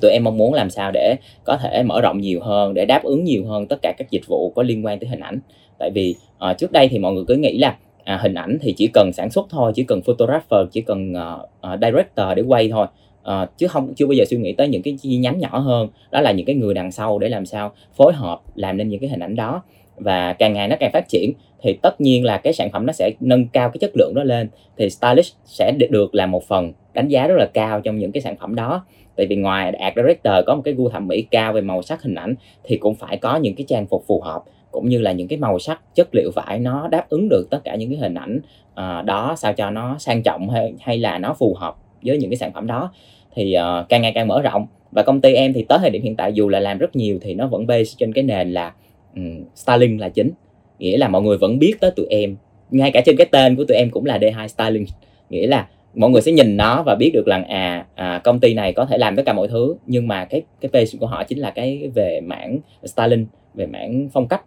[0.00, 3.02] tụi em mong muốn làm sao để có thể mở rộng nhiều hơn để đáp
[3.02, 5.40] ứng nhiều hơn tất cả các dịch vụ có liên quan tới hình ảnh.
[5.78, 6.14] Tại vì
[6.50, 9.12] uh, trước đây thì mọi người cứ nghĩ là à, hình ảnh thì chỉ cần
[9.12, 12.86] sản xuất thôi chỉ cần photographer chỉ cần uh, uh, director để quay thôi.
[13.22, 15.88] Uh, chứ không chưa bao giờ suy nghĩ tới những cái chi nhánh nhỏ hơn.
[16.10, 19.00] Đó là những cái người đằng sau để làm sao phối hợp làm nên những
[19.00, 19.62] cái hình ảnh đó.
[19.96, 21.32] Và càng ngày nó càng phát triển
[21.62, 24.24] thì tất nhiên là cái sản phẩm nó sẽ nâng cao cái chất lượng đó
[24.24, 28.12] lên thì stylist sẽ được làm một phần đánh giá rất là cao trong những
[28.12, 28.84] cái sản phẩm đó.
[29.16, 32.02] Tại vì ngoài art director có một cái gu thẩm mỹ cao về màu sắc
[32.02, 32.34] hình ảnh
[32.64, 35.38] thì cũng phải có những cái trang phục phù hợp cũng như là những cái
[35.38, 38.40] màu sắc chất liệu vải nó đáp ứng được tất cả những cái hình ảnh
[38.72, 42.30] uh, đó sao cho nó sang trọng hay hay là nó phù hợp với những
[42.30, 42.92] cái sản phẩm đó.
[43.34, 44.66] Thì uh, càng ngày càng mở rộng.
[44.92, 47.18] Và công ty em thì tới thời điểm hiện tại dù là làm rất nhiều
[47.22, 48.72] thì nó vẫn base trên cái nền là
[49.14, 50.30] um, styling là chính.
[50.78, 52.36] Nghĩa là mọi người vẫn biết tới tụi em
[52.70, 54.86] ngay cả trên cái tên của tụi em cũng là D2 styling.
[55.30, 58.54] Nghĩa là mọi người sẽ nhìn nó và biết được rằng à, à công ty
[58.54, 59.74] này có thể làm tất cả mọi thứ.
[59.86, 64.08] Nhưng mà cái cái base của họ chính là cái về mảng styling về mảng
[64.12, 64.42] phong cách.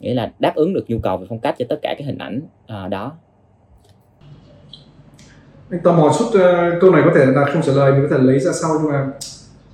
[0.00, 2.18] Nghĩa là đáp ứng được nhu cầu về phong cách cho tất cả các hình
[2.18, 2.40] ảnh
[2.84, 3.12] uh, đó.
[5.70, 8.16] Anh tò mò chút uh, câu này có thể là không trả lời mình có
[8.16, 9.06] thể lấy ra sau nhưng mà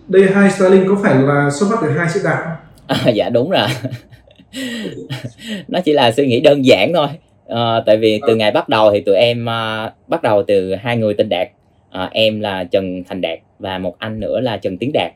[0.09, 2.57] đây hai styling có phải là xuất phát từ hai chữ đạt không?
[2.87, 3.69] À, dạ đúng rồi.
[5.69, 7.09] Nó chỉ là suy nghĩ đơn giản thôi
[7.49, 10.97] à, tại vì từ ngày bắt đầu thì tụi em uh, bắt đầu từ hai
[10.97, 11.49] người tên đạt.
[11.91, 15.13] À, em là trần thành đạt và một anh nữa là trần tiến đạt.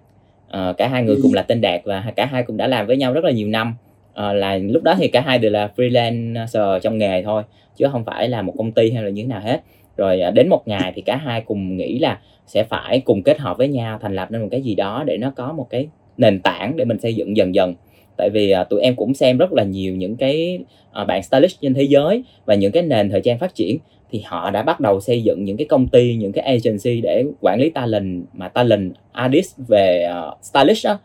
[0.51, 2.97] À, cả hai người cùng là tên đạt và cả hai cũng đã làm với
[2.97, 3.75] nhau rất là nhiều năm.
[4.15, 7.43] À, là lúc đó thì cả hai đều là freelancer trong nghề thôi
[7.77, 9.61] chứ không phải là một công ty hay là như thế nào hết.
[9.97, 13.39] Rồi à, đến một ngày thì cả hai cùng nghĩ là sẽ phải cùng kết
[13.39, 15.89] hợp với nhau thành lập nên một cái gì đó để nó có một cái
[16.17, 17.75] nền tảng để mình xây dựng dần dần
[18.17, 20.59] tại vì uh, tụi em cũng xem rất là nhiều những cái
[21.03, 23.79] uh, bạn stylist trên thế giới và những cái nền thời trang phát triển
[24.11, 27.25] thì họ đã bắt đầu xây dựng những cái công ty những cái agency để
[27.41, 30.99] quản lý talent mà talent artist về à, uh, stylist á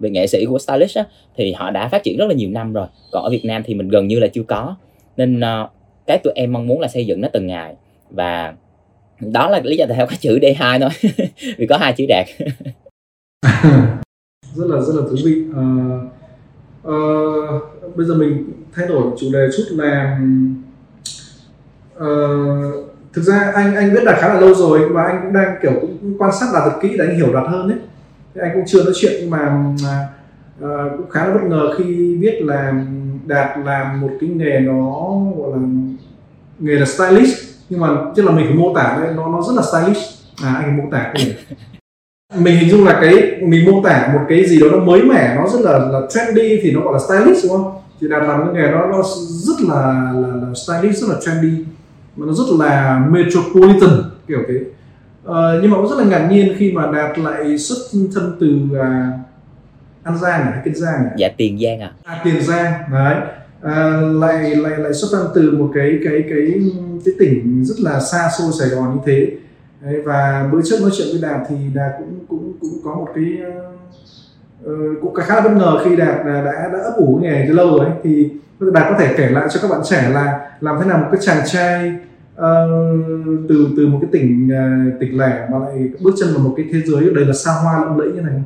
[0.00, 1.04] về nghệ sĩ của stylist á,
[1.36, 2.86] thì họ đã phát triển rất là nhiều năm rồi.
[3.12, 4.76] Còn ở Việt Nam thì mình gần như là chưa có.
[5.16, 5.70] Nên uh,
[6.06, 7.74] cái tụi em mong muốn là xây dựng nó từng ngày.
[8.10, 8.54] Và
[9.20, 11.12] đó là lý do tại sao có chữ D2 thôi
[11.56, 12.26] vì có hai chữ đạt.
[14.54, 15.42] Rất là rất là thú vị.
[15.50, 16.23] Uh,
[16.88, 20.20] uh, bây giờ mình thay đổi chủ đề chút là
[21.96, 22.04] uh,
[23.12, 25.72] thực ra anh anh biết đạt khá là lâu rồi và anh cũng đang kiểu
[25.80, 27.78] cũng quan sát đạt thật kỹ để anh hiểu đạt hơn đấy
[28.34, 29.74] thì anh cũng chưa nói chuyện nhưng mà
[30.64, 32.84] uh, cũng khá là bất ngờ khi biết là
[33.26, 35.58] đạt làm một cái nghề nó gọi là
[36.58, 37.54] nghề là stylist.
[37.68, 40.02] Nhưng mà tức là mình phải mô tả đấy nó nó rất là stylish
[40.42, 41.36] à anh mô tả cái
[42.38, 45.34] mình hình dung là cái mình mô tả một cái gì đó nó mới mẻ
[45.36, 47.72] nó rất là là trendy thì nó gọi là stylish đúng không?
[48.00, 51.64] Thì đạt làm cái nghề đó nó rất là là, là stylish rất là trendy.
[52.16, 54.54] Mà nó rất là metropolitan kiểu thế.
[55.24, 57.78] Ờ, nhưng mà cũng rất là ngạc nhiên khi mà đạt lại xuất
[58.14, 59.12] thân từ à,
[60.02, 61.10] an giang hay kiên giang à?
[61.18, 63.16] dạ tiền giang à à tiền giang đấy.
[63.62, 66.60] À, lại lại lại xuất thân từ một cái cái cái
[67.04, 69.36] cái tỉnh rất là xa xôi Sài Gòn như thế
[69.84, 73.08] Đấy, và bữa trước nói chuyện với Đạt thì Đạt cũng cũng cũng có một
[73.14, 73.24] cái
[74.64, 77.54] uh, cũng khá là bất ngờ khi Đạt đã đã, đã ấp ủ nghề từ
[77.54, 77.94] lâu rồi ấy.
[78.04, 78.28] thì
[78.72, 81.20] Đạt có thể kể lại cho các bạn trẻ là làm thế nào một cái
[81.24, 81.92] chàng trai
[82.34, 86.54] uh, từ từ một cái tỉnh uh, tỉnh lẻ mà lại bước chân vào một
[86.56, 88.42] cái thế giới đầy là xa hoa lộng lẫy như này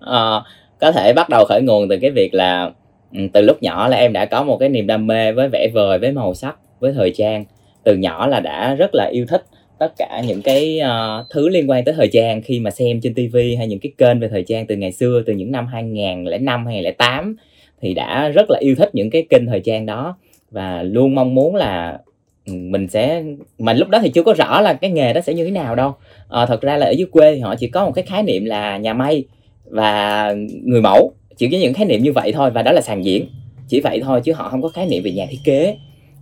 [0.00, 0.40] à,
[0.80, 2.70] có thể bắt đầu khởi nguồn từ cái việc là
[3.12, 5.68] ừ, từ lúc nhỏ là em đã có một cái niềm đam mê với vẽ
[5.74, 7.44] vời với màu sắc với thời trang
[7.84, 9.44] từ nhỏ là đã rất là yêu thích
[9.78, 13.14] tất cả những cái uh, thứ liên quan tới thời trang khi mà xem trên
[13.14, 16.66] TV hay những cái kênh về thời trang từ ngày xưa từ những năm 2005
[16.66, 17.36] 2008
[17.80, 20.16] thì đã rất là yêu thích những cái kênh thời trang đó
[20.50, 21.98] và luôn mong muốn là
[22.46, 23.22] ừ, mình sẽ
[23.58, 25.74] mà lúc đó thì chưa có rõ là cái nghề đó sẽ như thế nào
[25.74, 25.94] đâu.
[26.28, 28.44] À, thật ra là ở dưới quê thì họ chỉ có một cái khái niệm
[28.44, 29.24] là nhà may
[29.64, 33.04] và người mẫu chỉ có những khái niệm như vậy thôi và đó là sàn
[33.04, 33.26] diễn.
[33.68, 35.76] Chỉ vậy thôi chứ họ không có khái niệm về nhà thiết kế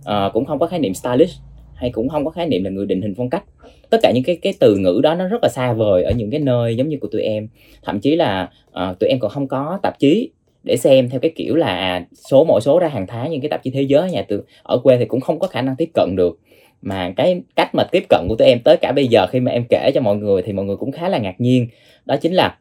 [0.05, 1.37] à, cũng không có khái niệm stylist
[1.81, 3.43] hay cũng không có khái niệm là người định hình phong cách.
[3.89, 6.31] Tất cả những cái cái từ ngữ đó nó rất là xa vời ở những
[6.31, 7.47] cái nơi giống như của tụi em.
[7.83, 10.29] Thậm chí là uh, tụi em còn không có tạp chí
[10.63, 13.63] để xem theo cái kiểu là số mỗi số ra hàng tháng những cái tạp
[13.63, 16.15] chí thế giới nhà từ ở quê thì cũng không có khả năng tiếp cận
[16.15, 16.39] được.
[16.81, 19.51] Mà cái cách mà tiếp cận của tụi em tới cả bây giờ khi mà
[19.51, 21.67] em kể cho mọi người thì mọi người cũng khá là ngạc nhiên.
[22.05, 22.57] Đó chính là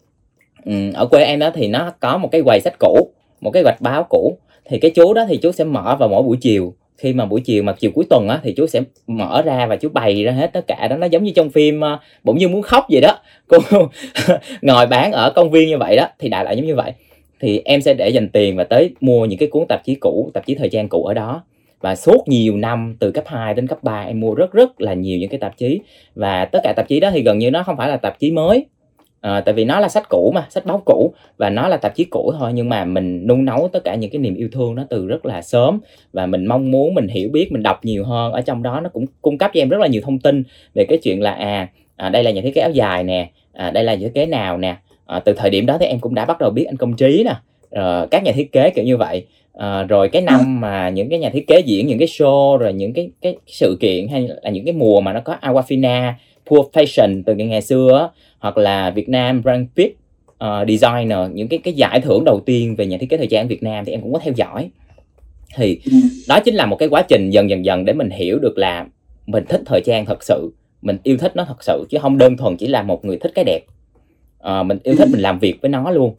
[0.65, 3.63] um, ở quê em đó thì nó có một cái quầy sách cũ một cái
[3.63, 4.39] gạch báo cũ.
[4.65, 7.41] Thì cái chú đó thì chú sẽ mở vào mỗi buổi chiều khi mà buổi
[7.41, 10.33] chiều mà chiều cuối tuần á thì chú sẽ mở ra và chú bày ra
[10.33, 10.97] hết tất cả đó.
[10.97, 13.19] Nó giống như trong phim uh, bỗng nhiên muốn khóc vậy đó.
[13.49, 13.59] Cô
[14.63, 16.93] ngồi bán ở công viên như vậy đó thì đại loại giống như vậy.
[17.41, 20.31] Thì em sẽ để dành tiền và tới mua những cái cuốn tạp chí cũ
[20.35, 21.43] tạp chí thời trang cũ ở đó.
[21.81, 24.95] Và suốt nhiều năm từ cấp 2 đến cấp 3 em mua rất rất là
[24.95, 25.81] nhiều những cái tạp chí.
[26.15, 28.31] Và tất cả tạp chí đó thì gần như nó không phải là tạp chí
[28.31, 28.67] mới
[29.21, 31.95] à, tại vì nó là sách cũ mà sách báo cũ và nó là tạp
[31.95, 34.75] chí cũ thôi nhưng mà mình nung nấu tất cả những cái niềm yêu thương
[34.75, 35.81] đó từ rất là sớm
[36.13, 38.33] và mình mong muốn mình hiểu biết mình đọc nhiều hơn.
[38.33, 40.43] Ở trong đó nó cũng cung cấp cho em rất là nhiều thông tin
[40.75, 43.71] về cái chuyện là à, à đây là nhà thiết kế áo dài nè à,
[43.71, 44.77] đây là thiết kế nào nè.
[45.07, 47.25] À, từ thời điểm đó thì em cũng đã bắt đầu biết anh công trí
[47.25, 47.35] nè
[47.71, 49.27] à, các nhà thiết kế kiểu như vậy.
[49.53, 52.73] À, rồi cái năm mà những cái nhà thiết kế diễn những cái show rồi
[52.73, 56.13] những cái cái sự kiện hay là những cái mùa mà nó có Aquafina,
[56.47, 59.91] Pure Fashion từ ngày xưa hoặc là Việt Nam Brand Fit
[60.45, 63.49] uh, Designer những cái cái giải thưởng đầu tiên về nhà thiết kế thời trang
[63.49, 64.71] Việt Nam thì em cũng có theo dõi.
[65.57, 65.93] Thì ừ.
[66.29, 68.87] đó chính là một cái quá trình dần dần dần để mình hiểu được là
[69.27, 70.51] mình thích thời trang thật sự
[70.83, 73.33] mình yêu thích nó thật sự chứ không đơn thuần chỉ là một người thích
[73.35, 73.61] cái đẹp.
[74.49, 76.15] Uh, mình yêu thích mình làm việc với nó luôn.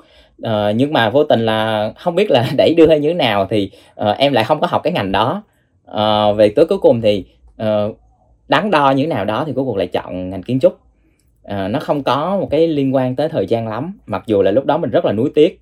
[0.47, 3.47] Uh, nhưng mà vô tình là không biết là đẩy đưa hay như thế nào
[3.49, 5.43] thì uh, em lại không có học cái ngành đó.
[5.91, 7.25] Uh, về tới cuối cùng thì
[7.63, 7.97] uh,
[8.47, 10.80] đắn đo như thế nào đó thì cuối cùng lại chọn ngành kiến trúc
[11.43, 14.51] à, nó không có một cái liên quan tới thời gian lắm mặc dù là
[14.51, 15.61] lúc đó mình rất là nuối tiếc.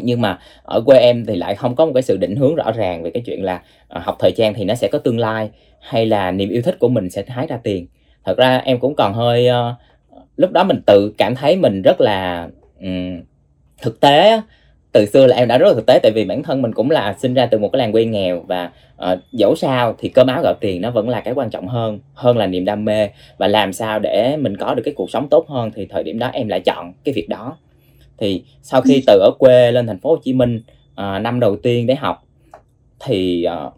[0.00, 2.72] Nhưng mà ở quê em thì lại không có một cái sự định hướng rõ
[2.72, 5.50] ràng về cái chuyện là à, học thời trang thì nó sẽ có tương lai
[5.80, 7.86] hay là niềm yêu thích của mình sẽ hái ra tiền.
[8.24, 9.76] Thật ra em cũng còn hơi uh,
[10.36, 12.48] lúc đó mình tự cảm thấy mình rất là
[12.80, 13.20] um,
[13.82, 14.40] thực tế
[14.92, 16.90] từ xưa là em đã rất là thực tế tại vì bản thân mình cũng
[16.90, 18.70] là sinh ra từ một cái làng quê nghèo và
[19.12, 21.98] uh, dẫu sao thì cơm áo gạo tiền nó vẫn là cái quan trọng hơn
[22.14, 23.08] hơn là niềm đam mê.
[23.38, 26.18] Và làm sao để mình có được cái cuộc sống tốt hơn thì thời điểm
[26.18, 27.56] đó em lại chọn cái việc đó.
[28.18, 30.60] Thì sau khi từ ở quê lên thành phố Hồ Chí Minh
[30.92, 32.22] uh, năm đầu tiên để học
[33.04, 33.72] thì uh,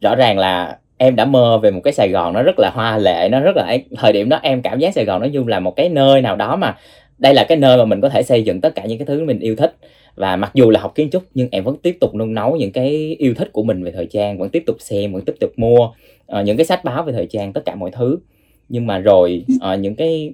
[0.00, 2.98] rõ ràng là em đã mơ về một cái Sài Gòn nó rất là hoa
[2.98, 5.60] lệ nó rất là thời điểm đó em cảm giác Sài Gòn nó như là
[5.60, 6.76] một cái nơi nào đó mà
[7.22, 9.24] đây là cái nơi mà mình có thể xây dựng tất cả những cái thứ
[9.24, 9.76] mình yêu thích.
[10.14, 12.72] Và mặc dù là học kiến trúc nhưng em vẫn tiếp tục nung nấu những
[12.72, 15.50] cái yêu thích của mình về thời trang vẫn tiếp tục xem vẫn tiếp tục
[15.56, 15.78] mua
[16.38, 18.18] uh, những cái sách báo về thời trang tất cả mọi thứ.
[18.68, 20.32] Nhưng mà rồi uh, những cái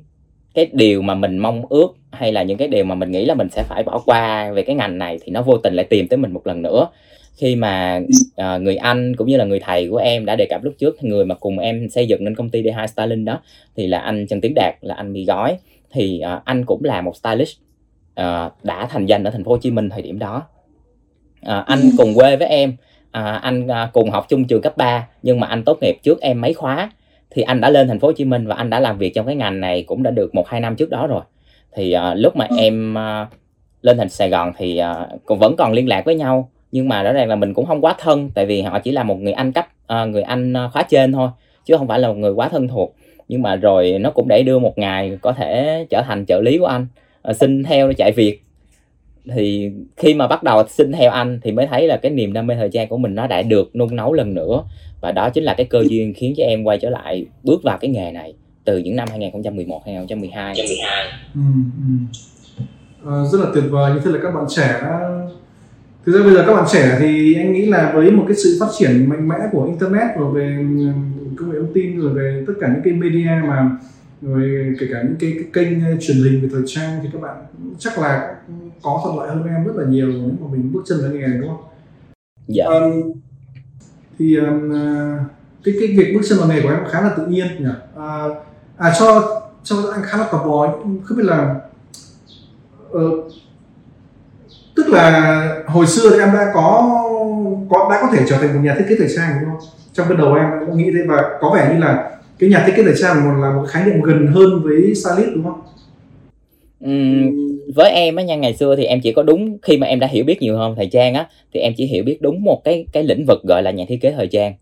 [0.55, 3.35] cái điều mà mình mong ước hay là những cái điều mà mình nghĩ là
[3.35, 6.09] mình sẽ phải bỏ qua về cái ngành này thì nó vô tình lại tìm
[6.09, 6.88] tới mình một lần nữa.
[7.37, 8.01] Khi mà
[8.40, 11.05] uh, người anh cũng như là người thầy của em đã đề cập lúc trước
[11.05, 13.40] người mà cùng em xây dựng nên công ty D2 Styling đó
[13.77, 15.59] thì là anh Trần Tiến Đạt là anh bị gói
[15.90, 17.57] thì uh, anh cũng là một stylist
[18.20, 20.46] uh, đã thành danh ở thành phố Hồ Chí Minh thời điểm đó
[21.40, 21.88] uh, anh ừ.
[21.98, 22.70] cùng quê với em
[23.18, 26.20] uh, anh uh, cùng học chung trường cấp 3 nhưng mà anh tốt nghiệp trước
[26.20, 26.90] em mấy khóa
[27.31, 29.27] thì anh đã lên thành phố Hồ Chí Minh và anh đã làm việc trong
[29.27, 31.22] cái ngành này cũng đã được một hai năm trước đó rồi
[31.72, 32.57] thì uh, lúc mà ừ.
[32.59, 33.29] em uh,
[33.83, 37.03] lên thành Sài Gòn thì uh, cũng vẫn còn liên lạc với nhau nhưng mà
[37.03, 39.33] rõ ràng là mình cũng không quá thân tại vì họ chỉ là một người
[39.33, 39.68] anh cấp
[40.03, 41.29] uh, người anh khóa trên thôi
[41.64, 42.96] chứ không phải là một người quá thân thuộc
[43.29, 46.59] nhưng mà rồi nó cũng để đưa một ngày có thể trở thành trợ lý
[46.59, 46.87] của anh
[47.23, 48.43] à, xin theo chạy việc.
[49.35, 52.47] Thì khi mà bắt đầu xin theo anh thì mới thấy là cái niềm đam
[52.47, 54.62] mê thời trang của mình nó đã được nung nấu lần nữa.
[55.01, 57.79] Và đó chính là cái cơ duyên khiến cho em quay trở lại bước vào
[57.81, 61.41] cái nghề này từ những năm 2011 2012 2012 ừ,
[61.79, 63.11] ừ.
[63.11, 63.93] À, rất là tuyệt vời.
[63.95, 64.81] Như thế là các bạn trẻ
[66.07, 68.57] thực ra bây giờ các bạn trẻ thì anh nghĩ là với một cái sự
[68.61, 70.64] phát triển mạnh mẽ của internet và về
[71.38, 73.70] công nghệ thông tin rồi về tất cả những cái media mà
[74.22, 77.37] rồi kể cả những cái, cái kênh truyền hình về thời trang thì các bạn
[77.79, 78.35] chắc là
[78.83, 81.27] có thuận lợi hơn em rất là nhiều nếu mà mình bước chân vào nghề
[81.27, 81.64] này đúng không?
[82.48, 82.64] Dạ.
[82.64, 83.12] Um,
[84.18, 84.72] thì um,
[85.64, 87.70] cái cái việc bước chân vào nghề của em khá là tự nhiên nhỉ.
[87.96, 88.24] À,
[88.77, 91.55] à cho cho anh khá là tò mò không biết là
[92.92, 93.33] uh,
[94.77, 96.88] tức là hồi xưa thì em đã có
[97.70, 99.68] có đã có thể trở thành một nhà thiết kế thời trang đúng không
[99.99, 102.73] trong cái đầu em cũng nghĩ thế và có vẻ như là cái nhà thiết
[102.77, 105.61] kế thời trang là một khái niệm gần hơn với stylist đúng không?
[106.85, 110.01] Uhm, với em á nha ngày xưa thì em chỉ có đúng khi mà em
[110.01, 112.65] đã hiểu biết nhiều hơn thời trang á thì em chỉ hiểu biết đúng một
[112.65, 114.55] cái cái lĩnh vực gọi là nhà thiết kế thời trang.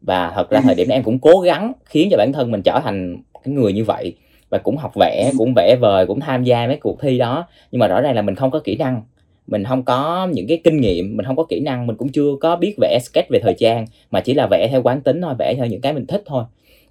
[0.00, 2.62] Và thật ra thời điểm đó em cũng cố gắng khiến cho bản thân mình
[2.62, 4.14] trở thành cái người như vậy
[4.50, 7.48] và cũng học vẽ cũng vẽ vời cũng tham gia mấy cuộc thi đó.
[7.72, 9.02] Nhưng mà rõ ràng là mình không có kỹ năng
[9.46, 12.30] mình không có những cái kinh nghiệm mình không có kỹ năng mình cũng chưa
[12.40, 15.34] có biết vẽ sketch về thời trang mà chỉ là vẽ theo quán tính thôi
[15.38, 16.44] vẽ theo những cái mình thích thôi.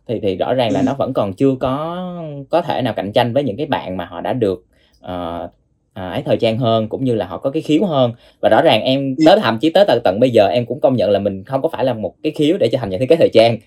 [0.07, 2.05] Thì thì rõ ràng là nó vẫn còn chưa có
[2.49, 4.65] có thể nào cạnh tranh với những cái bạn mà họ đã được
[5.05, 5.51] uh,
[5.93, 8.11] à, ấy thời trang hơn cũng như là họ có cái khiếu hơn.
[8.41, 10.95] Và rõ ràng em tới thậm chí tới tận tận bây giờ em cũng công
[10.95, 13.09] nhận là mình không có phải là một cái khiếu để trở thành nhà thiết
[13.09, 13.57] kế thời trang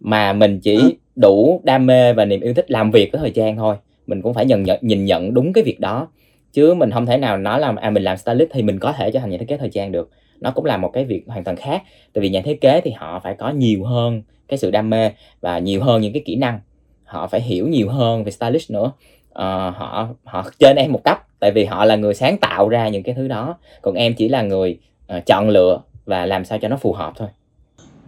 [0.00, 0.78] mà mình chỉ
[1.16, 3.76] đủ đam mê và niềm yêu thích làm việc với thời trang thôi.
[4.06, 6.08] Mình cũng phải nhận nhận nhìn nhận đúng cái việc đó
[6.56, 9.10] chứ mình không thể nào nói là à mình làm stylist thì mình có thể
[9.10, 10.10] trở thành nhà thiết kế thời trang được.
[10.40, 11.82] Nó cũng là một cái việc hoàn toàn khác
[12.14, 15.10] tại vì nhà thiết kế thì họ phải có nhiều hơn cái sự đam mê
[15.40, 16.60] và nhiều hơn những cái kỹ năng.
[17.04, 18.92] Họ phải hiểu nhiều hơn về stylist nữa.
[19.30, 22.88] Uh, họ họ trên em một cấp tại vì họ là người sáng tạo ra
[22.88, 23.56] những cái thứ đó.
[23.82, 24.78] Còn em chỉ là người
[25.16, 27.28] uh, chọn lựa và làm sao cho nó phù hợp thôi.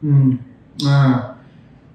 [0.02, 0.08] Ừ.
[0.88, 1.14] à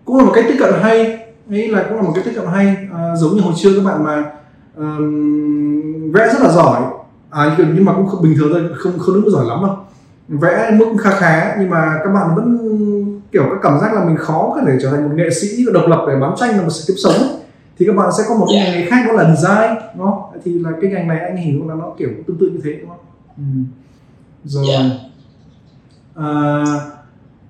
[0.05, 1.17] cũng là một cách tiếp cận hay
[1.49, 2.65] ấy là cũng là một cái tiếp cận hay.
[2.93, 4.42] À, giống như hồi xưa các bạn mà
[4.77, 6.81] um, vẽ rất là giỏi.
[7.29, 9.77] À, nhưng mà cũng không bình thường thôi không không đúng giỏi lắm đâu.
[10.27, 12.57] Vẽ mức khá khá nhưng mà các bạn vẫn
[13.31, 15.83] kiểu cái cảm giác là mình khó có thể trở thành một nghệ sĩ độc
[15.87, 17.39] lập để bán tranh là một sự kiếp sống ấy.
[17.79, 20.21] thì các bạn sẽ có một cái ngành nghề khác đó là design không?
[20.43, 22.89] Thì là cái ngành này anh hiểu là nó kiểu tương tự như thế đúng
[22.89, 22.99] không?
[23.37, 23.43] Ừ.
[24.43, 24.65] rồi.
[24.69, 24.85] Yeah.
[26.15, 26.63] à,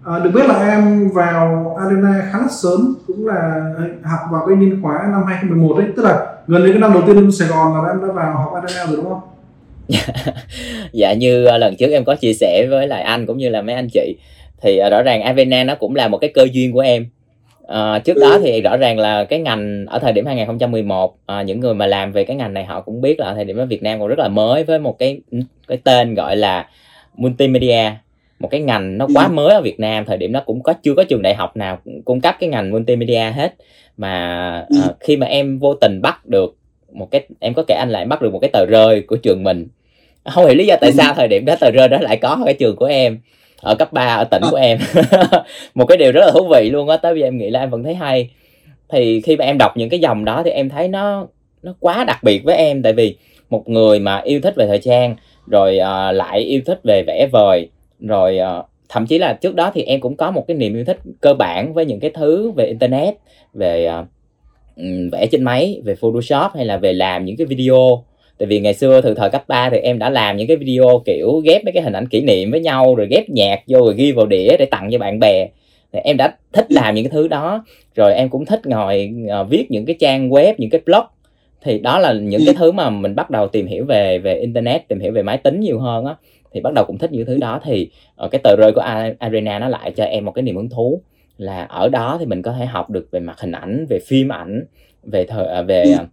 [0.06, 3.72] à, được biết là em vào Arena khá là sớm cũng là
[4.04, 5.88] học vào cái niên khóa năm 2011 đấy.
[5.96, 8.38] Tức là gần đến cái năm đầu tiên lên Sài Gòn là em đã vào
[8.38, 9.22] học Arena rồi đúng không?
[10.94, 13.62] Dạ như ờ, lần trước em có chia sẻ với lại anh cũng như là
[13.62, 14.16] mấy anh chị
[14.62, 17.08] thì ờ, rõ ràng Avena nó cũng là một cái cơ duyên của em.
[17.68, 21.60] À, trước đó thì rõ ràng là cái ngành ở thời điểm 2011 à, những
[21.60, 23.66] người mà làm về cái ngành này họ cũng biết là ở thời điểm đó
[23.66, 25.22] Việt Nam còn rất là mới với một cái
[25.68, 26.68] cái tên gọi là
[27.16, 27.92] multimedia
[28.40, 30.94] một cái ngành nó quá mới ở Việt Nam thời điểm đó cũng có chưa
[30.96, 33.56] có trường đại học nào cung cấp cái ngành multimedia hết.
[33.98, 34.10] Mà
[34.84, 36.56] à, khi mà em vô tình bắt được
[36.92, 39.44] một cái em có kể anh lại bắt được một cái tờ rơi của trường
[39.44, 39.68] mình.
[40.26, 42.42] Không hiểu lý do tại sao thời điểm đó tờ rơi đó lại có ở
[42.46, 43.20] cái trường của em
[43.62, 44.80] ở cấp 3 ở tỉnh của em.
[45.76, 47.60] Một cái điều rất là thú vị luôn á tới bây giờ em nghĩ là
[47.60, 48.30] em vẫn thấy hay.
[48.90, 51.28] Thì khi mà em đọc những cái dòng đó thì em thấy nó
[51.64, 52.82] nó quá đặc biệt với em.
[52.82, 53.16] Tại vì
[53.50, 55.16] một người mà yêu thích về thời trang
[55.48, 59.72] rồi uh, lại yêu thích về vẽ vời rồi uh, thậm chí là trước đó
[59.74, 62.52] thì em cũng có một cái niềm yêu thích cơ bản với những cái thứ
[62.52, 63.16] về internet
[63.54, 64.08] về uh,
[65.12, 68.04] vẽ trên máy về photoshop hay là về làm những cái video.
[68.38, 71.02] Tại vì ngày xưa từ thời cấp 3 thì em đã làm những cái video
[71.06, 73.94] kiểu ghép mấy cái hình ảnh kỷ niệm với nhau rồi ghép nhạc vô rồi
[73.98, 75.48] ghi vào đĩa để tặng cho bạn bè.
[75.94, 77.66] Thì em đã thích làm những cái thứ đó.
[77.96, 81.04] Rồi em cũng thích ngồi uh, viết những cái trang web những cái blog.
[81.62, 84.88] Thì đó là những cái thứ mà mình bắt đầu tìm hiểu về về internet
[84.88, 86.16] tìm hiểu về máy tính nhiều hơn á
[86.54, 87.60] thì bắt đầu cũng thích những thứ đó.
[87.64, 87.90] Thì
[88.26, 88.82] uh, cái tờ rơi của
[89.20, 91.02] arena nó lại cho em một cái niềm hứng thú
[91.38, 94.32] là ở đó thì mình có thể học được về mặt hình ảnh về phim
[94.32, 94.66] ảnh
[95.04, 96.08] về thời uh, về uh,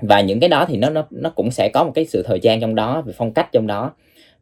[0.00, 2.40] và những cái đó thì nó nó nó cũng sẽ có một cái sự thời
[2.40, 3.92] gian trong đó về phong cách trong đó.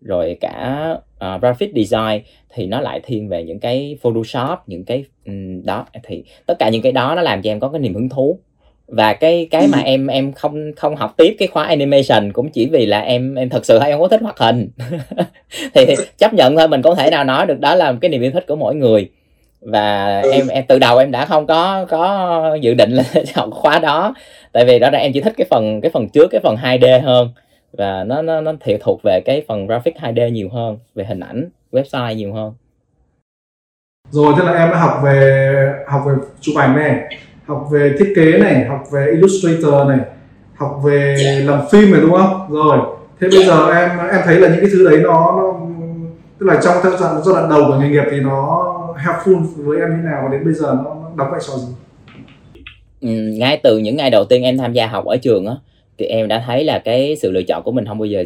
[0.00, 5.04] Rồi cả uh, graphic design thì nó lại thiên về những cái photoshop những cái
[5.26, 5.86] um, đó.
[6.02, 8.38] Thì tất cả những cái đó nó làm cho em có cái niềm hứng thú
[8.88, 12.68] và cái cái mà em em không không học tiếp cái khóa animation cũng chỉ
[12.72, 14.68] vì là em em thật sự hay không có thích hoạt hình.
[15.74, 18.30] Thì chấp nhận thôi mình có thể nào nói được đó là cái niềm yêu
[18.30, 19.10] thích của mỗi người.
[19.60, 20.30] Và ừ.
[20.30, 24.14] em em từ đầu em đã không có có dự định là học khóa đó.
[24.52, 27.02] Tại vì đó là em chỉ thích cái phần cái phần trước cái phần 2D
[27.02, 27.28] hơn.
[27.72, 31.20] Và nó nó nó thiệt thuộc về cái phần graphic 2D nhiều hơn về hình
[31.20, 32.52] ảnh website nhiều hơn.
[34.10, 35.52] Rồi thế là em đã học về
[35.86, 37.00] học về chụp ảnh này
[37.46, 39.98] học về thiết kế này học về illustrator này
[40.54, 41.44] học về yeah.
[41.44, 41.50] Dạ.
[41.50, 42.78] làm phim này đúng không rồi
[43.20, 43.48] thế bây yeah.
[43.48, 43.56] Dạ.
[43.56, 45.54] giờ em em thấy là những cái thứ đấy nó nó
[46.38, 48.72] tức là trong giai đoạn giai đoạn đầu của nghề nghiệp thì nó
[49.04, 51.72] helpful với em như nào và đến bây giờ nó, nó đóng vai trò gì
[53.00, 55.54] ừ, ngay từ những ngày đầu tiên em tham gia học ở trường á
[55.98, 58.24] thì em đã thấy là cái sự lựa chọn của mình không bao giờ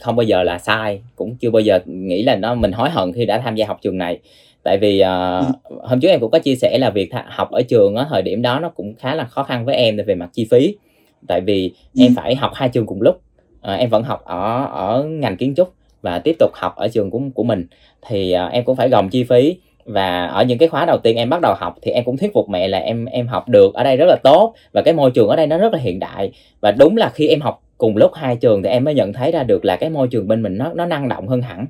[0.00, 3.12] không bao giờ là sai cũng chưa bao giờ nghĩ là nó mình hối hận
[3.12, 4.18] khi đã tham gia học trường này
[4.62, 5.44] tại vì uh,
[5.82, 8.42] hôm trước em cũng có chia sẻ là việc học ở trường á thời điểm
[8.42, 10.76] đó nó cũng khá là khó khăn với em về mặt chi phí.
[11.28, 12.02] Tại vì ừ.
[12.02, 13.20] em phải học hai trường cùng lúc.
[13.72, 15.72] Uh, em vẫn học ở ở ngành kiến trúc
[16.02, 17.66] và tiếp tục học ở trường của của mình.
[18.08, 21.16] Thì uh, em cũng phải gồng chi phí và ở những cái khóa đầu tiên
[21.16, 23.74] em bắt đầu học thì em cũng thuyết phục mẹ là em em học được
[23.74, 25.98] ở đây rất là tốt và cái môi trường ở đây nó rất là hiện
[25.98, 26.32] đại.
[26.60, 29.32] Và đúng là khi em học cùng lúc hai trường thì em mới nhận thấy
[29.32, 31.66] ra được là cái môi trường bên mình nó nó năng động hơn hẳn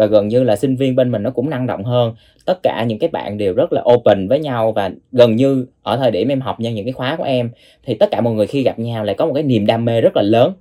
[0.00, 2.14] và gần như là sinh viên bên mình nó cũng năng động hơn.
[2.44, 5.96] Tất cả những cái bạn đều rất là open với nhau và gần như ở
[5.96, 7.50] thời điểm em học nhân những cái khóa của em
[7.86, 10.00] thì tất cả mọi người khi gặp nhau lại có một cái niềm đam mê
[10.00, 10.52] rất là lớn.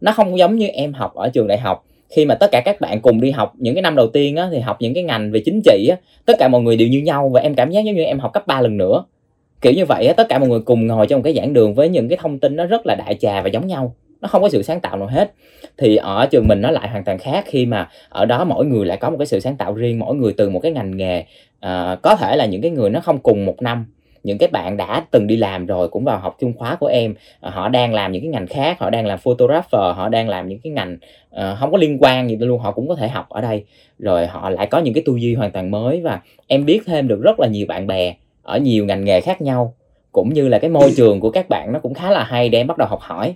[0.00, 1.84] Nó không giống như em học ở trường đại học.
[2.10, 4.48] Khi mà tất cả các bạn cùng đi học những cái năm đầu tiên á,
[4.52, 7.00] thì học những cái ngành về chính trị á, tất cả mọi người đều như
[7.00, 9.04] nhau và em cảm giác giống như em học cấp 3 lần nữa.
[9.60, 11.88] Kiểu như vậy á, tất cả mọi người cùng ngồi trong cái giảng đường với
[11.88, 14.48] những cái thông tin nó rất là đại trà và giống nhau nó không có
[14.48, 15.32] sự sáng tạo nào hết.
[15.78, 18.86] Thì ở trường mình nó lại hoàn toàn khác khi mà ở đó mỗi người
[18.86, 21.24] lại có một cái sự sáng tạo riêng mỗi người từ một cái ngành nghề.
[21.60, 23.86] À, có thể là những cái người nó không cùng một năm
[24.26, 27.14] những cái bạn đã từng đi làm rồi cũng vào học chung khóa của em
[27.40, 30.48] à, họ đang làm những cái ngành khác họ đang làm photographer họ đang làm
[30.48, 30.96] những cái ngành
[31.36, 33.64] uh, không có liên quan gì luôn họ cũng có thể học ở đây.
[33.98, 37.08] Rồi họ lại có những cái tư duy hoàn toàn mới và em biết thêm
[37.08, 39.74] được rất là nhiều bạn bè ở nhiều ngành nghề khác nhau
[40.12, 42.60] cũng như là cái môi trường của các bạn nó cũng khá là hay để
[42.60, 43.34] em bắt đầu học hỏi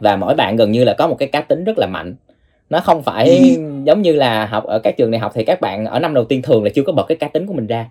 [0.00, 2.14] và mỗi bạn gần như là có một cái cá tính rất là mạnh.
[2.70, 5.86] Nó không phải giống như là học ở các trường đại học thì các bạn
[5.86, 7.90] ở năm đầu tiên thường là chưa có bật cái cá tính của mình ra.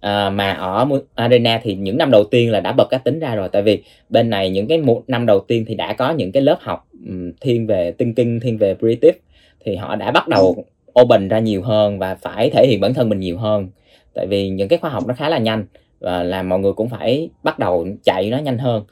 [0.00, 3.34] À, mà ở arena thì những năm đầu tiên là đã bật cá tính ra
[3.34, 3.48] rồi.
[3.48, 6.42] Tại vì bên này những cái một năm đầu tiên thì đã có những cái
[6.42, 9.18] lớp học um, thiên về thinking thiên về creative
[9.64, 10.64] thì họ đã bắt đầu
[11.00, 13.68] open ra nhiều hơn và phải thể hiện bản thân mình nhiều hơn.
[14.14, 15.64] Tại vì những cái khoa học nó khá là nhanh
[16.00, 18.84] và làm mọi người cũng phải bắt đầu chạy nó nhanh hơn.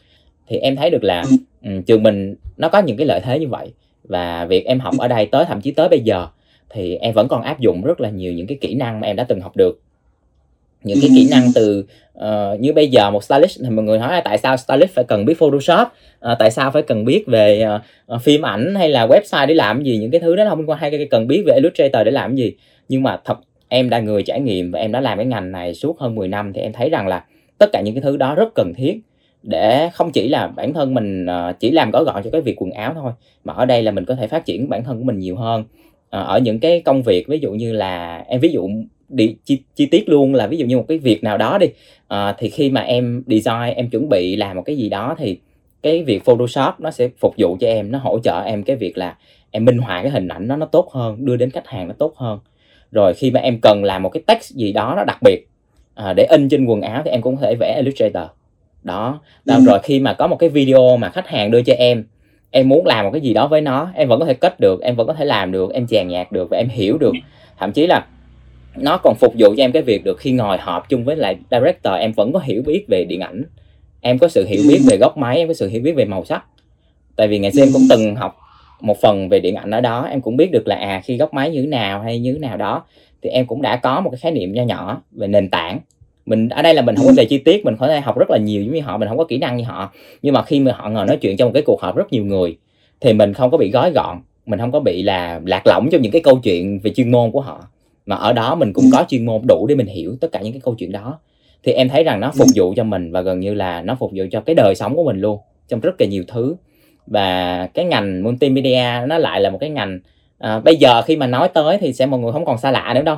[0.49, 1.25] Thì em thấy được là
[1.65, 3.73] um, trường mình nó có những cái lợi thế như vậy
[4.05, 6.27] và việc em học ở đây tới thậm chí tới bây giờ
[6.71, 9.17] thì em vẫn còn áp dụng rất là nhiều những cái kỹ năng mà em
[9.17, 9.81] đã từng học được.
[10.83, 11.85] Những cái kỹ năng từ
[12.19, 15.05] uh, như bây giờ một stylist thì mọi người hỏi là tại sao stylist phải
[15.05, 15.89] cần biết photoshop?
[16.33, 17.67] Uh, tại sao phải cần biết về
[18.15, 19.99] uh, phim ảnh hay là website để làm gì?
[19.99, 22.53] Những cái thứ đó không quan hay cần biết về illustrator để làm gì?
[22.89, 25.75] Nhưng mà thật em đã người trải nghiệm và em đã làm cái ngành này
[25.75, 27.25] suốt hơn 10 năm thì em thấy rằng là
[27.59, 29.01] tất cả những cái thứ đó rất cần thiết
[29.43, 32.63] để không chỉ là bản thân mình ờ, chỉ làm gói gọn cho cái việc
[32.63, 33.13] quần áo thôi
[33.45, 35.65] mà ở đây là mình có thể phát triển bản thân của mình nhiều hơn.
[36.11, 38.69] Ờ, ở những cái công việc ví dụ như là em ví dụ
[39.09, 41.67] đi chi, chi tiết luôn là ví dụ như một cái việc nào đó đi
[42.09, 45.39] à, thì khi mà em design em chuẩn bị làm một cái gì đó thì
[45.83, 48.99] cái việc Photoshop nó sẽ phục vụ cho em nó hỗ trợ em cái việc
[48.99, 49.17] là
[49.51, 51.95] em minh họa cái hình ảnh nó nó tốt hơn đưa đến khách hàng nó
[51.99, 52.39] tốt hơn.
[52.93, 55.49] Rồi khi mà em cần làm một cái text gì đó nó đặc biệt
[55.95, 58.31] à, để in trên quần áo thì em cũng có thể vẽ Illustrator
[58.83, 59.55] đó, ừ.
[59.67, 62.05] rồi khi mà có một cái video mà khách hàng đưa cho em
[62.51, 64.81] em muốn làm một cái gì đó với nó em vẫn có thể kết được
[64.83, 67.13] em vẫn có thể làm được em chèn nhạc được và em hiểu được.
[67.59, 68.07] Thậm chí là
[68.77, 71.37] nó còn phục vụ cho em cái việc được khi ngồi họp chung với lại
[71.51, 73.45] director em vẫn có hiểu biết về điện ảnh.
[74.01, 76.25] Em có sự hiểu biết về góc máy em có sự hiểu biết về màu
[76.25, 76.45] sắc.
[77.17, 78.39] Tại vì ngày xưa em cũng từng học
[78.81, 81.35] một phần về điện ảnh ở đó em cũng biết được là à khi góc
[81.35, 82.85] máy như thế nào hay như thế nào đó
[83.23, 85.81] thì em cũng đã có một cái khái niệm nho nhỏ về nền tảng
[86.29, 88.31] mình ở đây là mình không có về chi tiết mình có thể học rất
[88.31, 89.93] là nhiều giống như họ mình không có kỹ năng như họ.
[90.23, 92.25] Nhưng mà khi mà họ ngồi nói chuyện trong một cái cuộc họp rất nhiều
[92.25, 92.57] người
[93.01, 96.03] thì mình không có bị gói gọn mình không có bị là lạc lõng trong
[96.03, 97.69] những cái câu chuyện về chuyên môn của họ.
[98.07, 100.53] Mà ở đó mình cũng có chuyên môn đủ để mình hiểu tất cả những
[100.53, 101.19] cái câu chuyện đó.
[101.63, 104.11] Thì em thấy rằng nó phục vụ cho mình và gần như là nó phục
[104.15, 105.39] vụ cho cái đời sống của mình luôn
[105.69, 106.57] trong rất là nhiều thứ.
[107.07, 110.01] Và cái ngành multimedia nó lại là một cái ngành
[110.39, 112.93] à, bây giờ khi mà nói tới thì sẽ mọi người không còn xa lạ
[112.95, 113.17] nữa đâu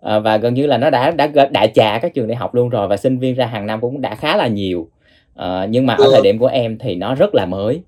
[0.00, 2.68] à, và gần như là nó đã đã đại trà các trường đại học luôn
[2.68, 4.88] rồi và sinh viên ra hàng năm cũng đã khá là nhiều.
[5.34, 7.82] À, nhưng mà ở thời điểm của em thì nó rất là mới.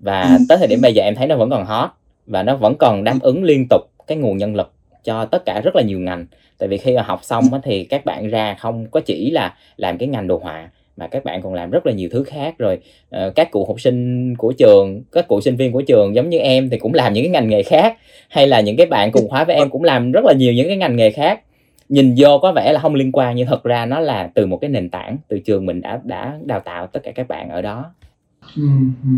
[0.00, 1.90] Và tới thời điểm bây giờ em thấy nó vẫn còn hot
[2.26, 4.72] và nó vẫn còn đáp ứng liên tục cái nguồn nhân lực
[5.04, 6.26] cho tất cả rất là nhiều ngành.
[6.58, 9.98] Tại vì khi mà học xong thì các bạn ra không có chỉ là làm
[9.98, 10.68] cái ngành đồ họa
[11.00, 12.78] mà các bạn còn làm rất là nhiều thứ khác rồi.
[13.16, 16.38] Uh, các cụ học sinh của trường các cụ sinh viên của trường giống như
[16.38, 17.96] em thì cũng làm những cái ngành nghề khác
[18.28, 20.68] hay là những cái bạn cùng khóa với em cũng làm rất là nhiều những
[20.68, 21.40] cái ngành nghề khác.
[21.88, 24.58] Nhìn vô có vẻ là không liên quan nhưng thật ra nó là từ một
[24.60, 27.62] cái nền tảng từ trường mình đã đã đào tạo tất cả các bạn ở
[27.62, 27.84] đó.
[28.56, 28.68] Ừ,
[29.04, 29.10] ừ.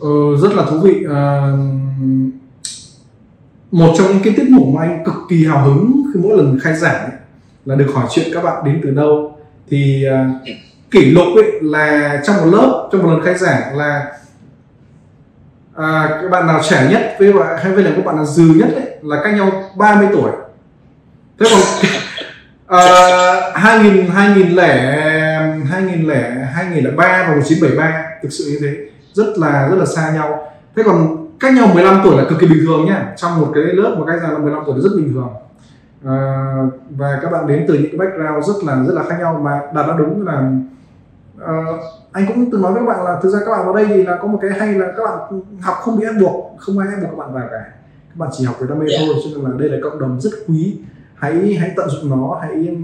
[0.00, 0.94] Ờ, rất là thú vị.
[1.10, 1.52] À,
[3.70, 6.58] một trong những cái tiết mục mà anh cực kỳ hào hứng khi mỗi lần
[6.62, 7.10] khai giảng
[7.64, 9.38] là được hỏi chuyện các bạn đến từ đâu
[9.70, 10.42] thì uh,
[10.92, 14.12] kỷ lục ấy là trong một lớp trong một lần khai giảng là
[15.76, 18.44] à, các bạn nào trẻ nhất với bạn hay với là các bạn nào dư
[18.44, 20.30] nhất ấy, là cách nhau 30 tuổi.
[21.40, 21.60] Thế còn
[22.66, 25.02] à, 2000 2000 lẻ
[25.70, 28.76] 2000 lẻ 2003 và 1973 thực sự như thế
[29.12, 30.52] rất là rất là xa nhau.
[30.76, 33.06] Thế còn cách nhau 15 tuổi là cực kỳ bình thường nhá.
[33.16, 35.32] Trong một cái lớp mà cách ra là 15 tuổi là rất bình thường.
[36.04, 36.16] À,
[36.90, 39.60] và các bạn đến từ những cái background rất là rất là khác nhau mà
[39.74, 40.50] đạt đã đúng là
[41.42, 41.80] uh,
[42.12, 44.02] anh cũng từng nói với các bạn là thực ra các bạn vào đây thì
[44.02, 46.88] là có một cái hay là các bạn học không bị ép buộc không ai
[46.88, 47.72] ép buộc các bạn vào cả.
[48.08, 49.02] Các bạn chỉ học về đam mê yeah.
[49.06, 50.76] thôi cho nên là đây là cộng đồng rất quý.
[51.14, 52.76] Hãy hãy tận dụng nó hãy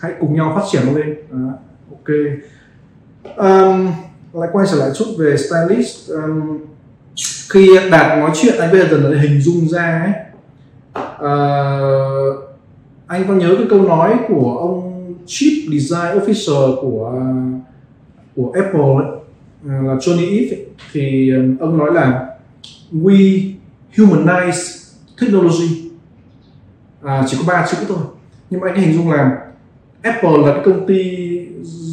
[0.00, 1.16] hãy cùng nhau phát triển nó lên.
[1.32, 1.52] Uh,
[1.90, 2.08] ok.
[3.36, 3.92] Um,
[4.32, 6.10] lại quay trở lại chút về stylist.
[6.10, 6.58] Um,
[7.50, 10.12] khi đạt nói chuyện anh bây giờ dần hình dung ra ấy.
[10.98, 12.38] Uh,
[13.06, 14.90] anh có nhớ cái câu nói của ông
[15.26, 17.12] Chief Design Officer của
[18.40, 19.20] của Apple ấy,
[19.68, 22.26] à, là Johnny Ive ấy, thì ông nói là
[22.92, 23.50] we
[23.96, 24.86] humanize
[25.20, 25.90] technology.
[27.02, 27.98] À, chỉ có ba chữ thôi.
[28.50, 29.38] Nhưng mà anh hình dung là
[30.02, 31.02] Apple là cái công ty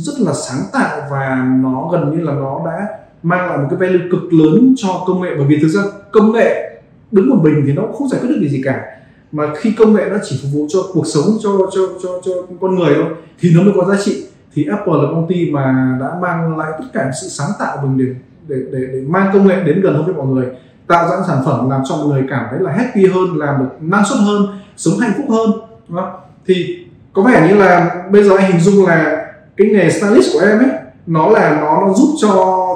[0.03, 2.87] rất là sáng tạo và nó gần như là nó đã
[3.23, 5.29] mang lại một cái value cực lớn cho công nghệ.
[5.37, 5.81] Bởi vì thực ra
[6.11, 6.79] công nghệ
[7.11, 8.85] đứng một mình thì nó không giải quyết được gì cả.
[9.31, 12.31] Mà khi công nghệ nó chỉ phục vụ cho cuộc sống cho cho cho cho
[12.61, 13.05] con người thôi
[13.39, 14.26] thì nó mới có giá trị
[14.57, 17.87] thì Apple là công ty mà đã mang lại tất cả sự sáng tạo của
[17.87, 18.13] mình để
[18.47, 20.45] để để, để mang công nghệ đến gần hơn với mọi người
[20.87, 23.69] tạo ra sản phẩm làm cho mọi người cảm thấy là happy hơn làm được
[23.81, 24.47] năng suất hơn
[24.77, 25.51] sống hạnh phúc hơn
[25.87, 26.11] đúng không?
[26.45, 29.25] thì có vẻ như là bây giờ anh hình dung là
[29.57, 30.69] cái nghề stylist của em ấy
[31.07, 32.29] nó là nó nó giúp cho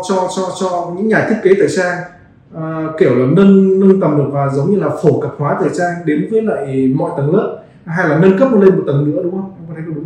[0.09, 1.97] cho cho cho những nhà thiết kế thời trang
[2.57, 5.69] uh, kiểu là nâng nâng tầm được và giống như là phổ cập hóa thời
[5.77, 9.21] trang đến với lại mọi tầng lớp hay là nâng cấp lên một tầng nữa
[9.23, 10.00] đúng không em có thấy đúng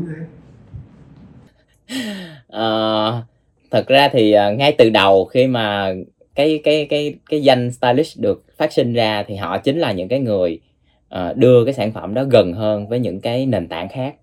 [2.56, 3.24] uh,
[3.72, 5.94] thật ra thì uh, ngay từ đầu khi mà
[6.36, 10.08] cái cái cái cái danh stylist được phát sinh ra thì họ chính là những
[10.08, 10.60] cái người
[11.16, 14.16] uh, đưa cái sản phẩm đó gần hơn với những cái nền tảng khác.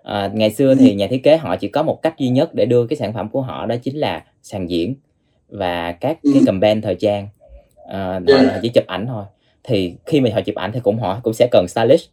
[0.00, 2.64] Uh, ngày xưa thì nhà thiết kế họ chỉ có một cách duy nhất để
[2.64, 4.94] đưa cái sản phẩm của họ đó chính là sàn diễn
[5.48, 7.28] và các cái campaign thời trang.
[7.84, 9.24] Uh, họ, họ chỉ chụp ảnh thôi.
[9.64, 12.08] Thì khi mà họ chụp ảnh thì cũng họ cũng sẽ cần stylist.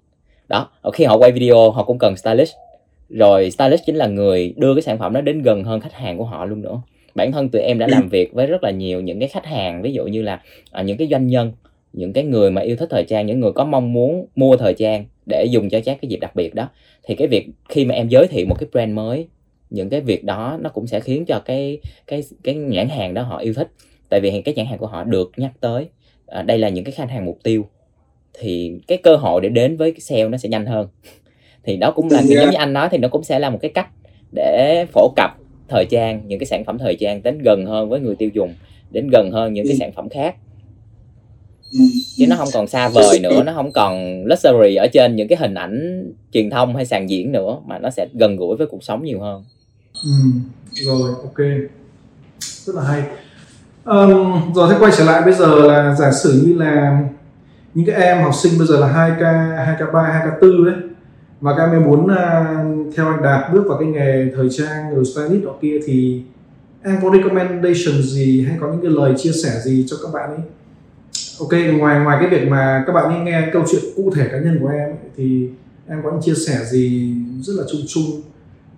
[0.47, 2.53] Đó khi họ quay video họ cũng cần stylist
[3.09, 6.17] rồi stylist chính là người đưa cái sản phẩm đó đến gần hơn khách hàng
[6.17, 6.81] của họ luôn nữa.
[7.15, 9.81] Bản thân tụi em đã làm việc với rất là nhiều những cái khách hàng
[9.81, 10.41] ví dụ như là
[10.71, 11.51] à, những cái doanh nhân
[11.93, 14.73] những cái người mà yêu thích thời trang những người có mong muốn mua thời
[14.73, 16.69] trang để dùng cho các cái dịp đặc biệt đó.
[17.03, 19.27] Thì cái việc khi mà em giới thiệu một cái brand mới
[19.69, 23.21] những cái việc đó nó cũng sẽ khiến cho cái cái cái nhãn hàng đó
[23.21, 23.71] họ yêu thích.
[24.09, 25.87] Tại vì cái nhãn hàng của họ được nhắc tới
[26.27, 27.65] à, đây là những cái khách hàng mục tiêu.
[28.33, 30.87] Thì cái cơ hội để đến với cái sale nó sẽ nhanh hơn
[31.63, 32.29] thì đó cũng là yeah.
[32.29, 33.87] giống như anh nói thì nó cũng sẽ là một cái cách
[34.31, 35.31] để phổ cập
[35.67, 38.53] thời trang những cái sản phẩm thời trang đến gần hơn với người tiêu dùng
[38.91, 40.35] đến gần hơn những cái sản phẩm khác.
[42.17, 45.37] Chứ nó không còn xa vời nữa nó không còn luxury ở trên những cái
[45.37, 48.83] hình ảnh truyền thông hay sàn diễn nữa mà nó sẽ gần gũi với cuộc
[48.83, 49.43] sống nhiều hơn.
[50.03, 50.09] Ừ,
[50.71, 51.37] rồi ok.
[52.39, 53.03] Rất là hay.
[53.85, 56.99] Um, rồi thế quay trở lại bây giờ là giả sử như là
[57.73, 59.21] những cái em học sinh bây giờ là 2k
[59.77, 60.75] 2k3 2k4 đấy
[61.41, 65.05] và các em muốn uh, theo anh Đạt bước vào cái nghề thời trang rồi
[65.05, 66.23] stylist đó kia thì
[66.83, 70.29] em có recommendation gì hay có những cái lời chia sẻ gì cho các bạn
[70.29, 70.39] ấy?
[71.39, 74.37] Ok ngoài ngoài cái việc mà các bạn ấy nghe câu chuyện cụ thể cá
[74.37, 75.49] nhân của em thì
[75.87, 78.21] em có những chia sẻ gì rất là chung chung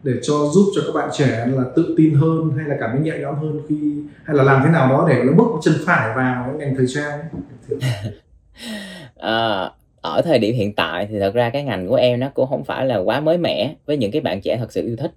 [0.03, 2.99] để cho giúp cho các bạn trẻ là tự tin hơn hay là cảm thấy
[2.99, 3.75] nhẹ nhõm hơn khi
[4.23, 6.87] hay là làm thế nào đó để nó bước chân phải vào cái ngành thời
[6.87, 7.19] trang
[9.15, 9.69] à,
[10.01, 12.63] ở thời điểm hiện tại thì thật ra cái ngành của em nó cũng không
[12.63, 15.11] phải là quá mới mẻ với những cái bạn trẻ thật sự yêu thích.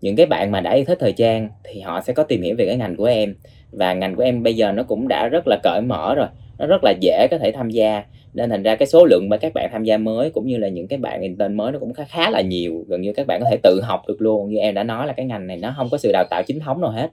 [0.00, 2.54] Những cái bạn mà đã yêu thích thời trang thì họ sẽ có tìm hiểu
[2.58, 3.34] về cái ngành của em.
[3.72, 6.26] Và ngành của em bây giờ nó cũng đã rất là cởi mở rồi
[6.58, 8.02] nó rất là dễ có thể tham gia.
[8.34, 10.68] Nên thành ra cái số lượng mà các bạn tham gia mới cũng như là
[10.68, 12.84] những cái bạn intern mới nó cũng khá khá là nhiều.
[12.88, 14.50] Gần như các bạn có thể tự học được luôn.
[14.50, 16.60] Như em đã nói là cái ngành này nó không có sự đào tạo chính
[16.60, 17.10] thống nào hết.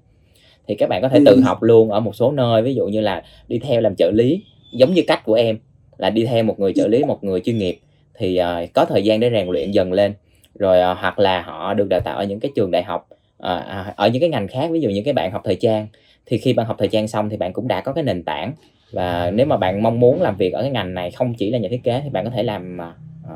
[0.68, 1.42] Thì các bạn có thể tự ừ.
[1.42, 4.44] học luôn ở một số nơi ví dụ như là đi theo làm trợ lý
[4.74, 5.58] giống như cách của em
[5.98, 7.80] là đi theo một người trợ lý một người chuyên nghiệp
[8.18, 10.14] thì uh, có thời gian để rèn luyện dần lên.
[10.60, 13.96] Rồi uh, hoặc là họ được đào tạo ở những cái trường đại học uh,
[13.96, 15.88] ở những cái ngành khác ví dụ những cái bạn học thời trang.
[16.26, 18.54] Thì khi bạn học thời trang xong thì bạn cũng đã có cái nền tảng.
[18.92, 21.58] Và nếu mà bạn mong muốn làm việc ở cái ngành này không chỉ là
[21.58, 22.78] nhà thiết kế thì bạn có thể làm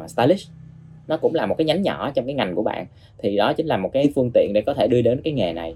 [0.03, 0.47] uh, stylist.
[1.07, 2.85] Nó cũng là một cái nhánh nhỏ trong cái ngành của bạn.
[3.19, 5.53] Thì đó chính là một cái phương tiện để có thể đưa đến cái nghề
[5.53, 5.75] này.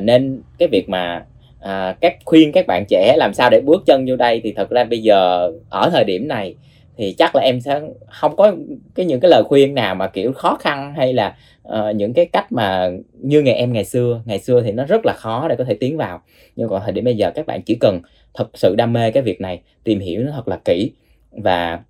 [0.00, 1.24] Nên cái việc mà
[1.60, 4.70] à, các khuyên các bạn trẻ làm sao để bước chân vô đây thì thật
[4.70, 6.54] ra bây giờ ở thời điểm này
[6.96, 8.54] thì chắc là em sẽ không có
[8.94, 11.36] cái những cái lời khuyên nào mà kiểu khó khăn hay là
[11.68, 14.22] uh, những cái cách mà như ngày em ngày xưa.
[14.24, 16.22] Ngày xưa thì nó rất là khó để có thể tiến vào.
[16.56, 18.00] Nhưng còn thời điểm bây giờ các bạn chỉ cần
[18.34, 20.92] thật sự đam mê cái việc này tìm hiểu nó thật là kỹ
[21.30, 21.80] và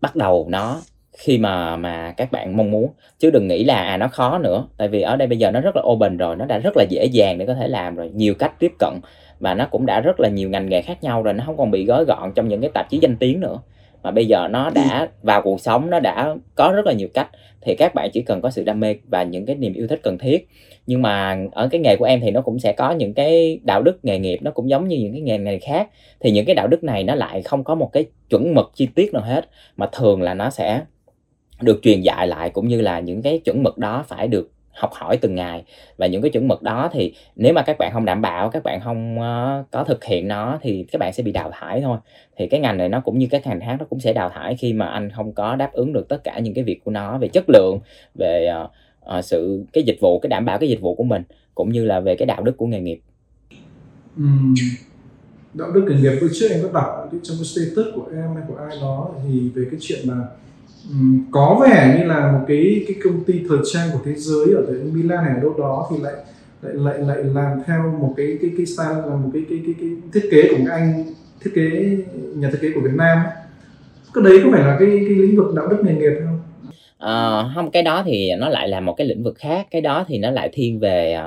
[0.00, 0.80] bắt đầu nó
[1.18, 2.90] khi mà mà các bạn mong muốn.
[3.18, 4.66] Chứ đừng nghĩ là à nó khó nữa.
[4.76, 6.84] Tại vì ở đây bây giờ nó rất là open rồi nó đã rất là
[6.90, 8.10] dễ dàng để có thể làm rồi.
[8.14, 8.94] Nhiều cách tiếp cận
[9.40, 11.70] và nó cũng đã rất là nhiều ngành nghề khác nhau rồi nó không còn
[11.70, 13.58] bị gói gọn trong những cái tạp chí danh tiếng nữa.
[14.02, 17.28] Mà bây giờ nó đã vào cuộc sống nó đã có rất là nhiều cách
[17.60, 20.00] thì các bạn chỉ cần có sự đam mê và những cái niềm yêu thích
[20.02, 20.48] cần thiết.
[20.86, 23.82] Nhưng mà ở cái nghề của em thì nó cũng sẽ có những cái đạo
[23.82, 25.88] đức nghề nghiệp nó cũng giống như những cái nghề này khác.
[26.20, 28.88] Thì những cái đạo đức này nó lại không có một cái chuẩn mực chi
[28.94, 30.80] tiết nào hết mà thường là nó sẽ
[31.62, 34.90] được truyền dạy lại cũng như là những cái chuẩn mực đó phải được học
[34.92, 35.64] hỏi từng ngày.
[35.96, 38.62] Và những cái chuẩn mực đó thì nếu mà các bạn không đảm bảo các
[38.62, 41.98] bạn không uh, có thực hiện nó thì các bạn sẽ bị đào thải thôi.
[42.36, 44.56] Thì cái ngành này nó cũng như các ngành khác nó cũng sẽ đào thải
[44.56, 47.18] khi mà anh không có đáp ứng được tất cả những cái việc của nó
[47.18, 47.80] về chất lượng
[48.18, 48.70] về uh,
[49.18, 51.22] uh, sự cái dịch vụ cái đảm bảo cái dịch vụ của mình
[51.54, 53.00] cũng như là về cái đạo đức của nghề nghiệp.
[54.20, 54.54] Uhm,
[55.54, 58.44] đạo đức nghề nghiệp bữa trước em có đọc trong cái status của em hay
[58.48, 60.14] của ai đó thì về cái chuyện mà
[60.90, 60.96] Ừ,
[61.30, 64.62] có vẻ như là một cái cái công ty thời trang của thế giới ở
[64.66, 66.12] tại Milan hay ở đâu đó thì lại
[66.62, 69.74] lại lại lại làm theo một cái cái cái style là một cái cái cái,
[69.80, 71.04] cái thiết kế của các anh
[71.40, 71.96] thiết kế
[72.34, 73.18] nhà thiết kế của Việt Nam.
[74.14, 76.40] Cái đấy có phải là cái cái lĩnh vực đạo đức nghề nghiệp không?
[76.98, 79.66] À, không cái đó thì nó lại là một cái lĩnh vực khác.
[79.70, 81.18] Cái đó thì nó lại thiên về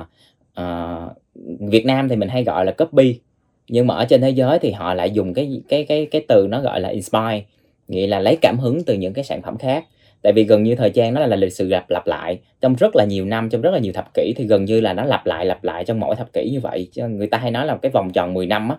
[0.60, 1.12] uh,
[1.60, 3.20] Việt Nam thì mình hay gọi là copy.
[3.68, 6.46] Nhưng mà ở trên thế giới thì họ lại dùng cái cái cái cái từ
[6.50, 7.42] nó gọi là inspire
[7.88, 9.84] nghĩa là lấy cảm hứng từ những cái sản phẩm khác.
[10.22, 12.38] Tại vì gần như thời trang nó là lịch sử lặp lặp lại.
[12.60, 14.92] Trong rất là nhiều năm trong rất là nhiều thập kỷ thì gần như là
[14.92, 16.88] nó lặp lại lặp lại trong mỗi thập kỷ như vậy.
[16.92, 18.76] Cho người ta hay nói là cái vòng tròn 10 năm á.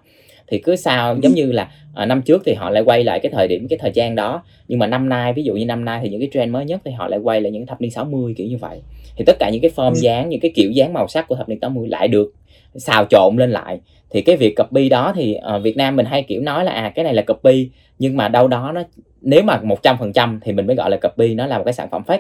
[0.48, 3.32] Thì cứ sao giống như là à, năm trước thì họ lại quay lại cái
[3.32, 4.44] thời điểm cái thời gian đó.
[4.68, 6.82] Nhưng mà năm nay ví dụ như năm nay thì những cái trend mới nhất
[6.86, 8.82] thì họ lại quay lại những thập niên 60 kiểu như vậy.
[9.18, 11.50] Thì tất cả những cái form dáng những cái kiểu dáng màu sắc của thập
[11.50, 12.34] niên 80 lại được
[12.76, 13.80] xào trộn lên lại
[14.10, 16.92] thì cái việc copy đó thì ở Việt Nam mình hay kiểu nói là à
[16.96, 18.84] cái này là copy nhưng mà đâu đó nó
[19.22, 22.04] nếu mà 100% thì mình mới gọi là copy nó là một cái sản phẩm
[22.08, 22.20] fake.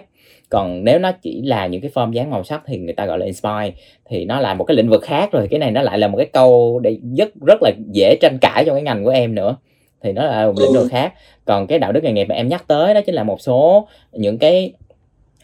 [0.49, 3.19] Còn nếu nó chỉ là những cái form dáng màu sắc thì người ta gọi
[3.19, 3.71] là inspire
[4.05, 5.47] thì nó là một cái lĩnh vực khác rồi.
[5.51, 8.65] Cái này nó lại là một cái câu để rất rất là dễ tranh cãi
[8.65, 9.55] trong cái ngành của em nữa.
[10.01, 11.13] Thì nó là một lĩnh vực khác.
[11.45, 13.87] Còn cái đạo đức nghề nghiệp mà em nhắc tới đó chính là một số
[14.11, 14.71] những cái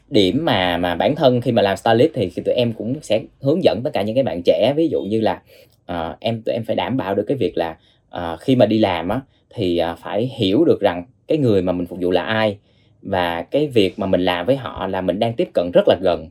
[0.09, 3.63] điểm mà mà bản thân khi mà làm stylist thì tụi em cũng sẽ hướng
[3.63, 4.73] dẫn tất cả những cái bạn trẻ.
[4.75, 5.41] Ví dụ như là
[5.91, 7.77] uh, em tụi em phải đảm bảo được cái việc là
[8.17, 11.71] uh, khi mà đi làm á thì uh, phải hiểu được rằng cái người mà
[11.71, 12.57] mình phục vụ là ai
[13.01, 15.95] và cái việc mà mình làm với họ là mình đang tiếp cận rất là
[16.01, 16.29] gần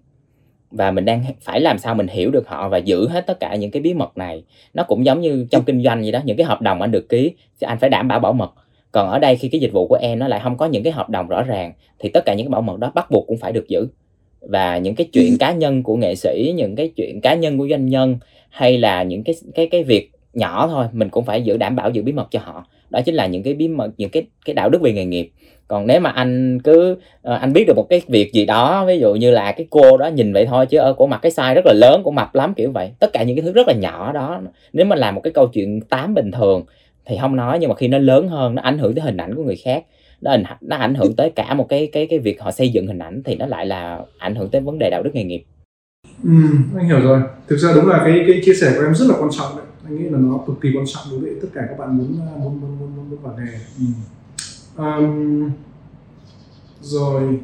[0.72, 3.55] và mình đang phải làm sao mình hiểu được họ và giữ hết tất cả
[3.55, 4.44] những cái bí mật này.
[4.74, 7.09] Nó cũng giống như trong kinh doanh vậy đó những cái hợp đồng anh được
[7.09, 8.53] ký thì anh phải đảm bảo bảo mật.
[8.92, 10.92] Còn ở đây khi cái dịch vụ của em nó lại không có những cái
[10.92, 13.38] hợp đồng rõ ràng thì tất cả những cái bảo mật đó bắt buộc cũng
[13.38, 13.88] phải được giữ.
[14.40, 17.68] Và những cái chuyện cá nhân của nghệ sĩ những cái chuyện cá nhân của
[17.70, 18.18] doanh nhân
[18.53, 21.90] hay là những cái cái cái việc nhỏ thôi, mình cũng phải giữ đảm bảo
[21.90, 22.66] giữ bí mật cho họ.
[22.90, 25.30] Đó chính là những cái bí mật, những cái cái đạo đức về nghề nghiệp.
[25.68, 28.98] Còn nếu mà anh cứ ờ, anh biết được một cái việc gì đó, ví
[28.98, 31.55] dụ như là cái cô đó nhìn vậy thôi, chứ ở cổ mặt cái size
[31.55, 33.74] rất là lớn, của mập lắm, kiểu vậy, tất cả những cái thứ rất là
[33.74, 34.40] nhỏ đó,
[34.72, 36.64] nếu mà làm một cái câu chuyện tám bình thường
[37.07, 39.34] thì không nói, nhưng mà khi nó lớn hơn, nó ảnh hưởng tới hình ảnh
[39.34, 39.84] của người khác,
[40.20, 42.86] nó ảnh nó ảnh hưởng tới cả một cái cái cái việc họ xây dựng
[42.86, 45.42] hình ảnh thì nó lại là ảnh hưởng tới vấn đề đạo đức nghề nghiệp
[46.22, 46.30] ừ,
[46.76, 47.20] anh hiểu rồi.
[47.48, 49.64] Thực ra đúng là cái cái chia sẻ của em rất là quan trọng đấy.
[49.84, 52.18] Anh nghĩ là nó cực kỳ quan trọng đối với tất cả các bạn muốn
[52.18, 53.52] muốn muốn muốn muốn, muốn vào nghề.
[53.78, 53.84] Ừ.
[54.84, 55.50] um,
[56.80, 57.38] rồi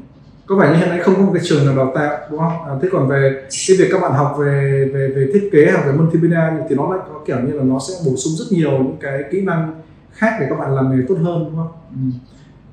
[0.47, 2.63] có vẻ như hiện nay không có một cái trường nào đào tạo đúng không?
[2.65, 5.87] À, thế còn về cái việc các bạn học về về về thiết kế hoặc
[5.87, 8.71] về multimedia thì nó lại có kiểu như là nó sẽ bổ sung rất nhiều
[8.71, 9.75] những cái kỹ năng
[10.13, 11.71] khác để các bạn làm nghề tốt hơn đúng không?
[11.91, 12.19] Ừ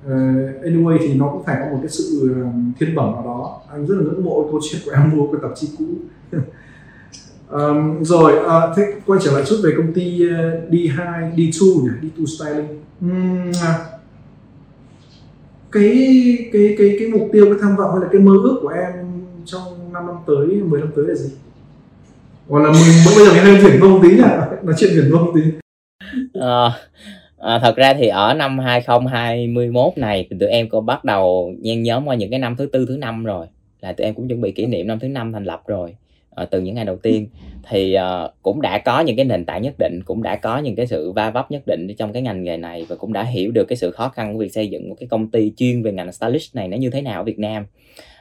[0.05, 2.35] uh, anyway thì nó cũng phải có một cái sự
[2.79, 3.61] thiên bẩm nào đó.
[3.71, 5.85] Anh rất là ngưỡng mộ câu chuyện của em mua cái tạp chí cũ.
[7.51, 12.09] Um, rồi uh, thế quay trở lại chút về công ty uh, D2 D2 nhỉ?
[12.17, 12.79] D2 Styling.
[13.01, 13.51] Um,
[15.71, 18.69] cái cái cái cái mục tiêu cái tham vọng hay là cái mơ ước của
[18.69, 18.93] em
[19.45, 21.29] trong 5 năm tới 10 năm tới là gì?
[22.47, 24.23] Hoặc là mình bây giờ mình hơi viển vông tí nhỉ?
[24.63, 25.41] Nói chuyện viển vông tí.
[26.33, 26.71] À,
[27.37, 31.83] à, thật ra thì ở năm 2021 này thì tụi em có bắt đầu nhen
[31.83, 33.47] nhóm qua những cái năm thứ tư thứ năm rồi.
[33.81, 35.95] Là tụi em cũng chuẩn bị kỷ niệm năm thứ năm thành lập rồi
[36.35, 37.27] à, từ những ngày đầu tiên.
[37.69, 40.75] Thì uh, cũng đã có những cái nền tảng nhất định cũng đã có những
[40.75, 43.51] cái sự va vấp nhất định trong cái ngành nghề này và cũng đã hiểu
[43.51, 45.91] được cái sự khó khăn của việc xây dựng một cái công ty chuyên về
[45.91, 47.65] ngành stylist này nó như thế nào ở Việt Nam.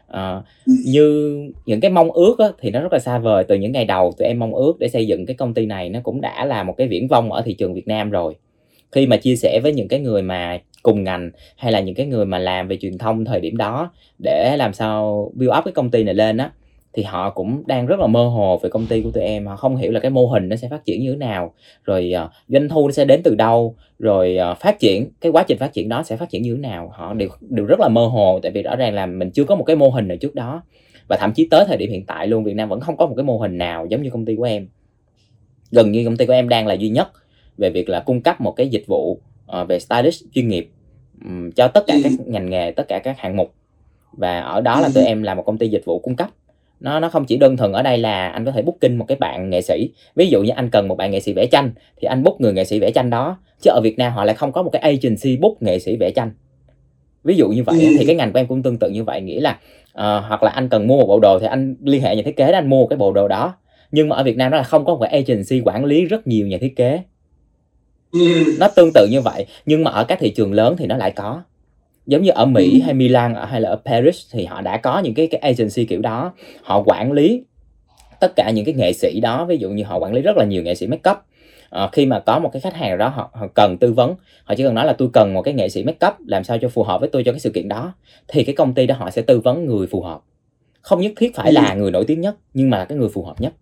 [0.07, 0.43] À,
[0.87, 3.45] như những cái mong ước á, thì nó rất là xa vời.
[3.49, 5.89] Từ những ngày đầu tụi em mong ước để xây dựng cái công ty này
[5.89, 8.35] nó cũng đã là một cái viễn vông ở thị trường Việt Nam rồi
[8.95, 12.07] khi mà chia sẻ với những cái người mà cùng ngành hay là những cái
[12.07, 15.73] người mà làm về truyền thông thời điểm đó để làm sao build up cái
[15.73, 16.51] công ty này lên á
[16.93, 19.47] thì họ cũng đang rất là mơ hồ về công ty của tụi em.
[19.47, 22.13] Họ không hiểu là cái mô hình nó sẽ phát triển như thế nào rồi
[22.25, 25.59] uh, doanh thu nó sẽ đến từ đâu rồi uh, phát triển cái quá trình
[25.59, 26.93] phát triển đó sẽ phát triển như thế nào.
[26.95, 29.55] Họ đều đều rất là mơ hồ tại vì rõ ràng là mình chưa có
[29.55, 30.63] một cái mô hình nào trước đó.
[31.09, 33.15] Và thậm chí tới thời điểm hiện tại luôn Việt Nam vẫn không có một
[33.17, 34.69] cái mô hình nào giống như công ty của em.
[35.71, 37.09] Gần như công ty của em đang là duy nhất
[37.59, 39.21] về việc là cung cấp một cái dịch vụ
[39.61, 40.71] uh, về stylist chuyên nghiệp
[41.25, 43.55] um, cho tất cả các ngành nghề tất cả các hạng mục.
[44.13, 46.29] Và ở đó là tụi em là một công ty dịch vụ cung cấp.
[46.81, 49.17] Nó nó không chỉ đơn thuần ở đây là anh có thể booking một cái
[49.17, 49.91] bạn nghệ sĩ.
[50.15, 52.53] Ví dụ như anh cần một bạn nghệ sĩ vẽ tranh thì anh book người
[52.53, 53.39] nghệ sĩ vẽ tranh đó.
[53.61, 56.11] Chứ ở Việt Nam họ lại không có một cái agency book nghệ sĩ vẽ
[56.11, 56.33] tranh.
[57.25, 57.97] Ví dụ như vậy ừ.
[57.99, 60.51] thì cái ngành của em cũng tương tự như vậy nghĩa là uh, hoặc là
[60.51, 62.71] anh cần mua một bộ đồ thì anh liên hệ nhà thiết kế để anh
[62.71, 63.55] mua cái bộ đồ đó.
[63.93, 66.27] Nhưng mà ở Việt Nam nó là không có một cái agency quản lý rất
[66.27, 67.01] nhiều nhà thiết kế
[68.15, 68.57] ừ.
[68.59, 71.11] nó tương tự như vậy nhưng mà ở các thị trường lớn thì nó lại
[71.11, 71.43] có.
[72.07, 75.15] Giống như ở Mỹ hay Milan hay là ở Paris thì họ đã có những
[75.15, 76.33] cái cái agency kiểu đó.
[76.62, 77.43] Họ quản lý
[78.21, 80.45] tất cả những cái nghệ sĩ đó ví dụ như họ quản lý rất là
[80.45, 81.19] nhiều nghệ sĩ makeup
[81.71, 84.15] à, khi mà có một cái khách hàng đó họ, họ cần tư vấn.
[84.45, 86.69] Họ chỉ cần nói là tôi cần một cái nghệ sĩ makeup làm sao cho
[86.69, 87.93] phù hợp với tôi cho cái sự kiện đó
[88.29, 90.21] thì cái công ty đó họ sẽ tư vấn người phù hợp.
[90.81, 93.25] Không nhất thiết phải là người nổi tiếng nhất nhưng mà là cái người phù
[93.25, 93.53] hợp nhất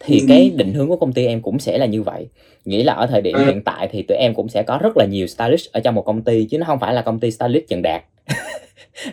[0.00, 2.28] thì cái định hướng của công ty em cũng sẽ là như vậy.
[2.64, 5.04] Nghĩa là ở thời điểm hiện tại thì tụi em cũng sẽ có rất là
[5.04, 7.64] nhiều stylist ở trong một công ty chứ nó không phải là công ty stylist
[7.68, 8.04] trần đạt.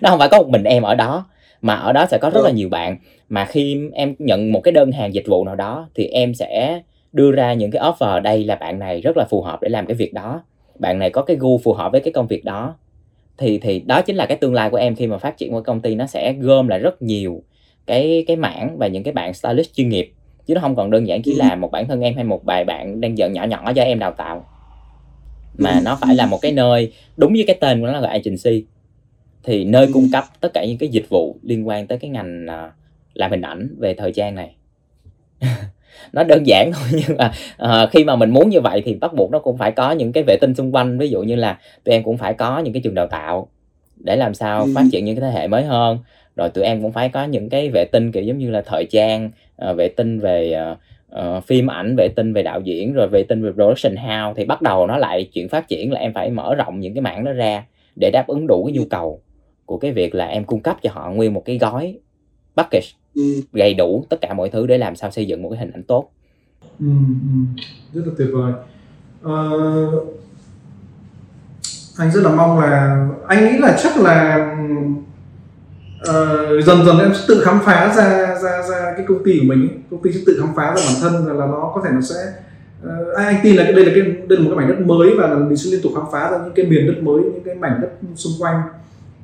[0.02, 1.26] Nó không phải có một mình em ở đó
[1.62, 2.98] mà ở đó sẽ có rất là nhiều bạn.
[3.30, 6.82] Mà khi em nhận một cái đơn hàng dịch vụ nào đó thì em sẽ
[7.14, 9.86] đưa ra những cái offer đây là bạn này rất là phù hợp để làm
[9.86, 10.44] cái việc đó.
[10.80, 12.76] Bạn này có cái gu phù hợp với cái công việc đó.
[13.38, 15.62] Thì thì đó chính là cái tương lai của em khi mà phát triển một
[15.66, 17.44] công ty nó sẽ gom lại rất nhiều
[17.86, 20.12] cái cái mảng và những cái bạn stylist chuyên nghiệp
[20.46, 22.64] chứ nó không còn đơn giản chỉ là một bản thân em hay một vài
[22.66, 24.46] bạn đang giận nhỏ nhỏ cho em đào tạo.
[25.58, 28.66] Mà nó phải là một cái nơi đúng với cái tên của nó là agency
[29.44, 32.48] thì nơi cung cấp tất cả những cái dịch vụ liên quan tới cái ngành
[32.48, 32.72] à,
[33.14, 34.56] làm hình ảnh về thời trang này.
[36.14, 37.32] Nó đơn giản thôi nhưng mà
[37.64, 40.12] uh, khi mà mình muốn như vậy thì bắt buộc nó cũng phải có những
[40.12, 40.98] cái vệ tinh xung quanh.
[40.98, 43.48] Ví dụ như là tụi em cũng phải có những cái trường đào tạo
[43.98, 45.98] để làm sao phát triển những cái thế hệ mới hơn.
[46.36, 48.86] Rồi tụi em cũng phải có những cái vệ tinh kiểu giống như là thời
[48.86, 49.32] trang
[49.70, 50.78] uh, vệ tinh về uh,
[51.38, 54.46] uh, phim ảnh vệ tinh về đạo diễn rồi vệ tinh về production house thì
[54.46, 57.26] bắt đầu nó lại chuyện phát triển là em phải mở rộng những cái mảng
[57.26, 57.64] đó ra
[57.96, 59.22] để đáp ứng đủ cái nhu cầu
[59.66, 62.00] của cái việc là em cung cấp cho họ nguyên một cái gói
[62.56, 62.88] package
[63.54, 65.84] đầy đủ tất cả mọi thứ để làm sao xây dựng một cái hình ảnh
[65.84, 66.12] tốt.
[66.80, 67.62] Ừ, ừ.
[67.94, 68.54] rất là tuyệt vời.
[69.26, 70.18] Uh,
[71.98, 74.48] anh rất là mong là anh nghĩ là chắc là
[76.10, 79.46] uh, dần dần em sẽ tự khám phá ra ra ra cái công ty của
[79.46, 81.90] mình công ty sẽ tự khám phá ra bản thân là, là nó có thể
[81.94, 82.34] nó sẽ
[82.84, 85.10] uh, anh, anh tin là đây là cái đây là một cái mảnh đất mới
[85.18, 87.44] và là mình sẽ liên tục khám phá ra những cái miền đất mới những
[87.46, 88.62] cái mảnh đất xung quanh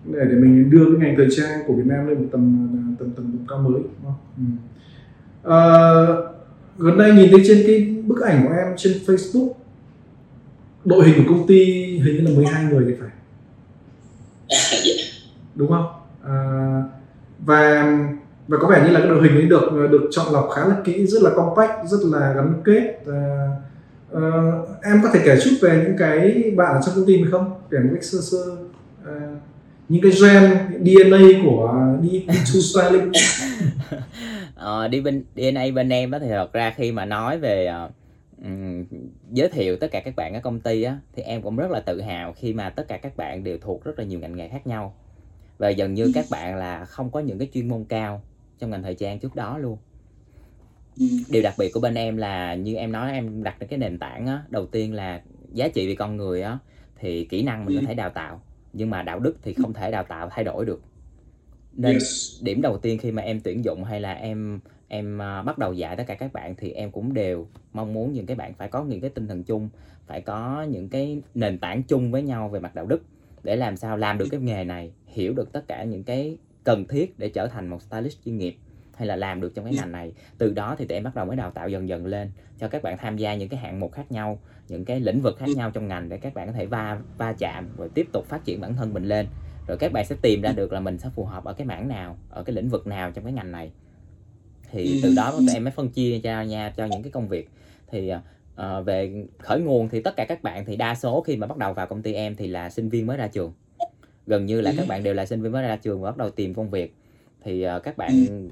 [0.06, 2.68] để để mình đưa cái ngành thời trang của Việt Nam lên một tầm
[3.00, 4.16] tầm tầm, tầm cao mới đúng không?
[4.38, 4.44] Ừ.
[5.52, 5.60] À,
[6.78, 9.52] gần đây nhìn thấy trên cái bức ảnh của em trên Facebook
[10.86, 11.66] đội hình của công ty
[12.00, 13.10] hình như là 12 người thì phải
[14.86, 15.04] dạ.
[15.56, 15.99] đúng không
[16.30, 16.84] à,
[17.40, 17.94] và
[18.48, 20.76] và có vẻ như là cái đội hình ấy được được chọn lọc khá là
[20.84, 22.98] kỹ rất là compact rất là gắn kết.
[23.08, 23.48] À,
[24.14, 24.22] à,
[24.84, 27.52] em có thể kể chút về những cái bạn ở trong công ty mình không?
[27.72, 28.58] Kể một cách sơ sơ.
[29.06, 29.14] À,
[29.90, 30.52] những cái gen
[30.86, 33.12] DNA của đi to styling.
[34.56, 37.92] Ờ, đi bên DNA bên em đó thì thật ra khi mà nói về uh,
[38.46, 38.86] um,
[39.32, 41.80] giới thiệu tất cả các bạn ở công ty á thì em cũng rất là
[41.80, 44.48] tự hào khi mà tất cả các bạn đều thuộc rất là nhiều ngành nghề
[44.48, 44.96] khác nhau
[45.60, 48.22] và dần như các bạn là không có những cái chuyên môn cao
[48.60, 49.78] trong ngành thời trang trước đó luôn.
[51.30, 54.28] Điều đặc biệt của bên em là như em nói em đặt cái nền tảng
[54.28, 55.22] á đầu tiên là
[55.54, 56.58] giá trị về con người á
[56.96, 58.42] thì kỹ năng mình có thể đào tạo
[58.74, 60.82] nhưng mà đạo đức thì không thể đào tạo thay đổi được.
[61.74, 62.44] Nên yes.
[62.44, 65.74] điểm đầu tiên khi mà em tuyển dụng hay là em em uh, bắt đầu
[65.74, 68.68] dạy tất cả các bạn thì em cũng đều mong muốn những cái bạn phải
[68.68, 69.70] có những cái tinh thần chung
[70.08, 73.02] phải có những cái nền tảng chung với nhau về mặt đạo đức
[73.44, 76.88] để làm sao làm được cái nghề này hiểu được tất cả những cái cần
[76.88, 78.58] thiết để trở thành một stylist chuyên nghiệp
[78.96, 80.14] hay là làm được trong cái ngành này.
[80.38, 82.84] Từ đó thì tụi em bắt đầu mới đào tạo dần dần lên cho các
[82.84, 85.72] bạn tham gia những cái hạng mục khác nhau những cái lĩnh vực khác nhau
[85.72, 88.62] trong ngành để các bạn có thể va va chạm rồi tiếp tục phát triển
[88.62, 89.28] bản thân mình lên.
[89.68, 91.88] Rồi các bạn sẽ tìm ra được là mình sẽ phù hợp ở cái mảng
[91.88, 93.72] nào ở cái lĩnh vực nào trong cái ngành này.
[94.72, 97.50] Thì từ đó tụi em mới phân chia cho nha cho những cái công việc.
[97.92, 98.12] Thì
[98.60, 101.58] uh, về khởi nguồn thì tất cả các bạn thì đa số khi mà bắt
[101.58, 103.54] đầu vào công ty em thì là sinh viên mới ra trường.
[104.28, 106.30] Gần như là các bạn đều là sinh viên mới ra trường và bắt đầu
[106.30, 106.96] tìm công việc.
[107.44, 108.12] Thì uh, các bạn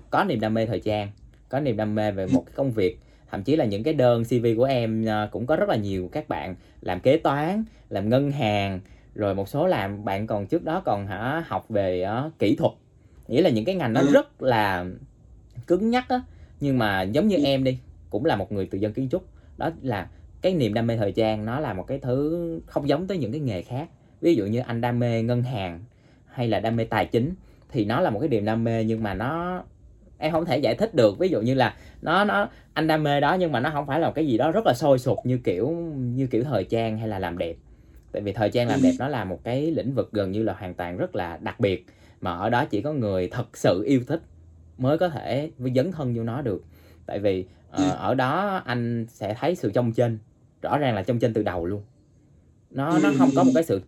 [0.09, 1.11] có niềm đam mê thời trang
[1.49, 2.99] có niềm đam mê về một cái công việc.
[3.31, 6.09] Thậm chí là những cái đơn CV của em uh, cũng có rất là nhiều
[6.11, 8.79] các bạn làm kế toán làm ngân hàng
[9.15, 12.71] rồi một số làm bạn còn trước đó còn hả học về uh, kỹ thuật.
[13.27, 14.07] Nghĩa là những cái ngành nó ừ.
[14.11, 14.85] rất là
[15.67, 16.21] cứng nhắc á
[16.59, 17.79] nhưng mà giống như em đi
[18.09, 19.23] cũng là một người từ dân kiến trúc
[19.57, 20.09] đó là
[20.41, 23.31] cái niềm đam mê thời trang nó là một cái thứ không giống tới những
[23.31, 23.89] cái nghề khác.
[24.21, 25.83] Ví dụ như anh đam mê ngân hàng
[26.25, 27.33] hay là đam mê tài chính
[27.71, 29.63] thì nó là một cái niềm đam mê nhưng mà nó
[30.17, 31.19] em không thể giải thích được.
[31.19, 33.99] Ví dụ như là nó nó anh đam mê đó nhưng mà nó không phải
[33.99, 36.97] là một cái gì đó rất là sôi sục như kiểu như kiểu thời trang
[36.97, 37.55] hay là làm đẹp.
[38.11, 40.53] Tại vì thời trang làm đẹp nó là một cái lĩnh vực gần như là
[40.53, 41.85] hoàn toàn rất là đặc biệt
[42.21, 44.21] mà ở đó chỉ có người thật sự yêu thích
[44.77, 46.63] mới có thể dấn thân vô nó được.
[47.05, 47.45] Tại vì
[47.77, 50.19] uh, ở đó anh sẽ thấy sự trong trên
[50.61, 51.81] rõ ràng là trong trên từ đầu luôn.
[52.71, 53.81] Nó nó không có một cái sự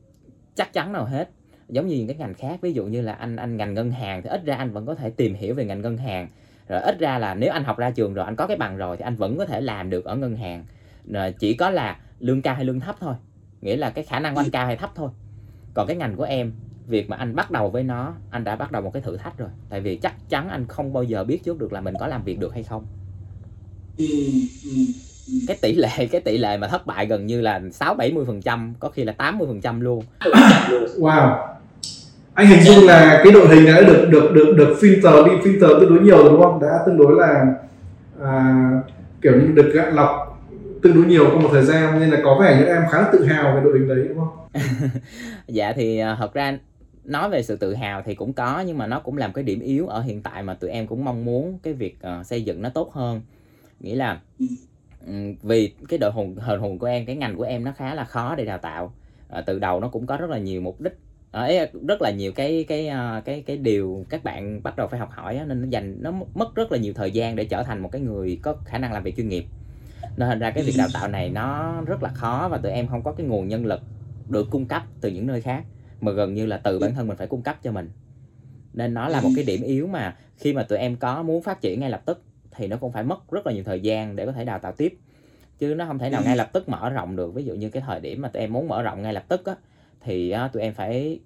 [0.55, 1.29] chắc chắn nào hết.
[1.69, 4.21] Giống như những cái ngành khác ví dụ như là anh anh ngành ngân hàng
[4.21, 6.27] thì ít ra anh vẫn có thể tìm hiểu về ngành ngân hàng.
[6.67, 8.97] Rồi ít ra là nếu anh học ra trường rồi anh có cái bằng rồi
[8.97, 10.65] thì anh vẫn có thể làm được ở ngân hàng.
[11.11, 13.15] Rồi chỉ có là lương cao hay lương thấp thôi
[13.61, 15.09] nghĩa là cái khả năng của anh cao hay thấp thôi.
[15.73, 16.53] Còn cái ngành của em
[16.87, 19.37] việc mà anh bắt đầu với nó anh đã bắt đầu một cái thử thách
[19.37, 19.49] rồi.
[19.69, 22.23] Tại vì chắc chắn anh không bao giờ biết trước được là mình có làm
[22.23, 22.85] việc được hay không.
[25.47, 28.25] Cái tỷ lệ cái tỷ lệ mà thất bại gần như là sáu bảy mươi
[28.27, 30.03] phần trăm có khi là 80 phần trăm luôn.
[30.99, 31.37] Wow.
[32.33, 35.79] Anh hình dung là cái đội hình đã được được được được filter đi filter
[35.79, 36.59] tương đối nhiều đúng không?
[36.61, 37.45] Đã tương đối là
[38.21, 38.69] à,
[39.21, 40.39] kiểu như được gạn lọc
[40.83, 43.09] tương đối nhiều trong một thời gian nên là có vẻ như em khá là
[43.13, 44.61] tự hào về đội hình đấy đúng không?
[45.47, 46.57] Dạ thì uh, thật ra
[47.05, 49.59] nói về sự tự hào thì cũng có nhưng mà nó cũng làm cái điểm
[49.59, 52.61] yếu ở hiện tại mà tụi em cũng mong muốn cái việc uh, xây dựng
[52.61, 53.21] nó tốt hơn
[53.79, 54.21] nghĩa là
[55.05, 57.95] ừ, vì cái đội hồn hồn hồn của em cái ngành của em nó khá
[57.95, 58.93] là khó để đào tạo.
[59.29, 60.99] À, từ đầu nó cũng có rất là nhiều mục đích.
[61.31, 64.87] À, Ấy rất là nhiều cái cái à, cái cái điều các bạn bắt đầu
[64.87, 67.63] phải học hỏi nên nó dành nó mất rất là nhiều thời gian để trở
[67.63, 69.45] thành một cái người có khả năng làm việc chuyên nghiệp.
[70.17, 72.87] Nên thành ra cái việc đào tạo này nó rất là khó và tụi em
[72.87, 73.81] không có cái nguồn nhân lực
[74.29, 75.63] được cung cấp từ những nơi khác
[76.01, 77.89] mà gần như là từ bản thân mình phải cung cấp cho mình.
[78.73, 81.61] Nên nó là một cái điểm yếu mà khi mà tụi em có muốn phát
[81.61, 82.23] triển ngay lập tức
[82.59, 84.71] thì nó cũng phải mất rất là nhiều thời gian để có thể đào tạo
[84.71, 84.97] tiếp.
[85.59, 87.33] Chứ nó không thể nào ngay lập tức mở rộng được.
[87.33, 89.45] Ví dụ như cái thời điểm mà tụi em muốn mở rộng ngay lập tức
[89.45, 89.55] á
[90.01, 91.19] thì á, tụi em phải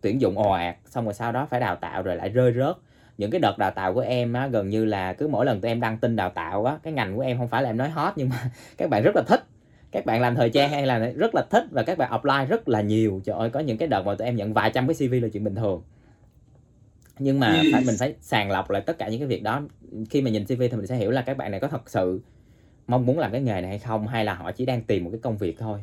[0.00, 2.76] tuyển dụng ồ ạt xong rồi sau đó phải đào tạo rồi lại rơi rớt.
[3.18, 5.70] Những cái đợt đào tạo của em á, gần như là cứ mỗi lần tụi
[5.70, 7.88] em đăng tin đào tạo á cái ngành của em không phải là em nói
[7.88, 9.44] hot nhưng mà các bạn rất là thích.
[9.90, 12.68] Các bạn làm thời trang hay là rất là thích và các bạn apply rất
[12.68, 13.20] là nhiều.
[13.24, 15.28] Trời ơi có những cái đợt mà tụi em nhận vài trăm cái cv là
[15.32, 15.82] chuyện bình thường
[17.18, 19.62] nhưng mà phải mình phải sàng lọc lại tất cả những cái việc đó.
[20.10, 22.20] Khi mà nhìn cv thì mình sẽ hiểu là các bạn này có thật sự
[22.86, 25.10] mong muốn làm cái nghề này hay không hay là họ chỉ đang tìm một
[25.10, 25.78] cái công việc thôi.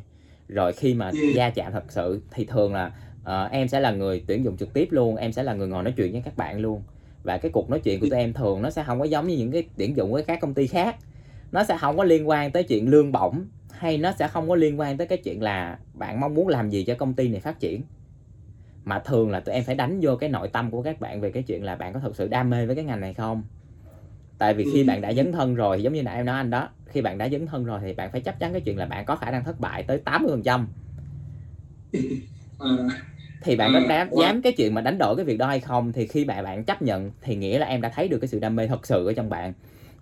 [0.48, 4.24] Rồi khi mà gia chạm thật sự thì thường là uh, em sẽ là người
[4.26, 6.60] tuyển dụng trực tiếp luôn em sẽ là người ngồi nói chuyện với các bạn
[6.60, 6.82] luôn.
[7.22, 9.36] Và cái cuộc nói chuyện của tụi em thường nó sẽ không có giống như
[9.36, 10.96] những cái tuyển dụng với các công ty khác.
[11.52, 14.54] Nó sẽ không có liên quan tới chuyện lương bổng hay nó sẽ không có
[14.54, 17.40] liên quan tới cái chuyện là bạn mong muốn làm gì cho công ty này
[17.40, 17.82] phát triển
[18.86, 21.30] mà thường là tụi em phải đánh vô cái nội tâm của các bạn về
[21.30, 23.42] cái chuyện là bạn có thực sự đam mê với cái ngành này không?
[24.38, 26.68] Tại vì khi bạn đã dấn thân rồi giống như nãy em nói anh đó
[26.86, 29.04] khi bạn đã dấn thân rồi thì bạn phải chắc chắn cái chuyện là bạn
[29.04, 30.66] có khả năng thất bại tới 80 phần trăm.
[32.58, 32.88] Ờ.
[33.40, 35.60] thì bạn có ừ, dám dám cái chuyện mà đánh đổi cái việc đó hay
[35.60, 38.28] không thì khi bạn bạn chấp nhận thì nghĩa là em đã thấy được cái
[38.28, 39.52] sự đam mê thật sự ở trong bạn.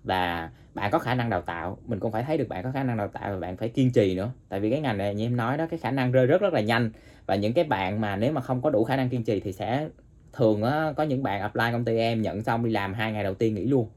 [0.04, 1.78] Và bạn có khả năng đào tạo.
[1.86, 3.92] Mình cũng phải thấy được bạn có khả năng đào tạo và bạn phải kiên
[3.92, 4.30] trì nữa.
[4.48, 6.52] Tại vì cái ngành này như em nói đó cái khả năng rơi rất rất
[6.52, 6.90] là nhanh
[7.26, 9.52] và những cái bạn mà nếu mà không có đủ khả năng kiên trì thì
[9.52, 9.88] sẽ
[10.32, 13.24] thường á, có những bạn apply công ty em nhận xong đi làm hai ngày
[13.24, 13.88] đầu tiên nghỉ luôn.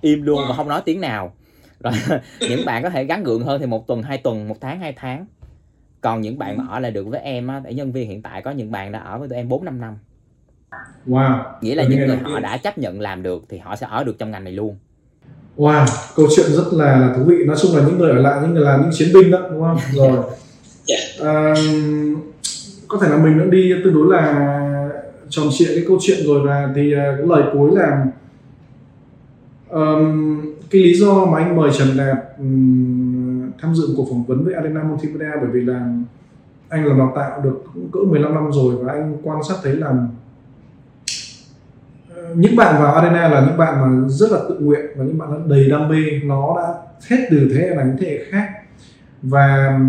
[0.00, 1.32] Im luôn và không nói tiếng nào.
[1.80, 1.92] Rồi
[2.40, 4.92] những bạn có thể gắn gượng hơn thì một tuần hai tuần một tháng hai
[4.96, 5.26] tháng.
[6.00, 8.42] Còn những bạn mà ở lại được với em á để nhân viên hiện tại
[8.42, 9.98] có những bạn đã ở với tụi em bốn năm năm.
[11.06, 11.42] Wow.
[11.60, 14.18] Nghĩa là những người họ đã chấp nhận làm được thì họ sẽ ở được
[14.18, 14.76] trong ngành này luôn.
[15.56, 15.86] Wow
[16.16, 17.44] câu chuyện rất là, là thú vị.
[17.46, 19.60] Nói chung là những người ở lại những người làm những chiến binh đó đúng
[19.60, 19.78] không?
[19.94, 20.16] Rồi.
[20.88, 21.00] Yeah.
[21.18, 21.54] Dạ
[22.90, 24.50] có thể là mình đã đi tương đối là
[25.28, 28.06] tròn trịa cái câu chuyện rồi và thì à, cái lời cuối là
[29.68, 34.44] um, cái lý do mà anh mời Trần Đạt um, tham dự cuộc phỏng vấn
[34.44, 35.88] với Arena Multimedia bởi vì là
[36.68, 37.62] anh làm đào tạo được
[37.92, 39.94] cỡ 15 năm rồi và anh quan sát thấy là
[42.14, 45.18] ờ, những bạn vào arena là những bạn mà rất là tự nguyện và những
[45.18, 45.96] bạn đầy đam mê.
[46.24, 46.74] Nó đã
[47.08, 48.48] hết từ thế hệ này đến thế hệ khác.
[49.22, 49.80] Và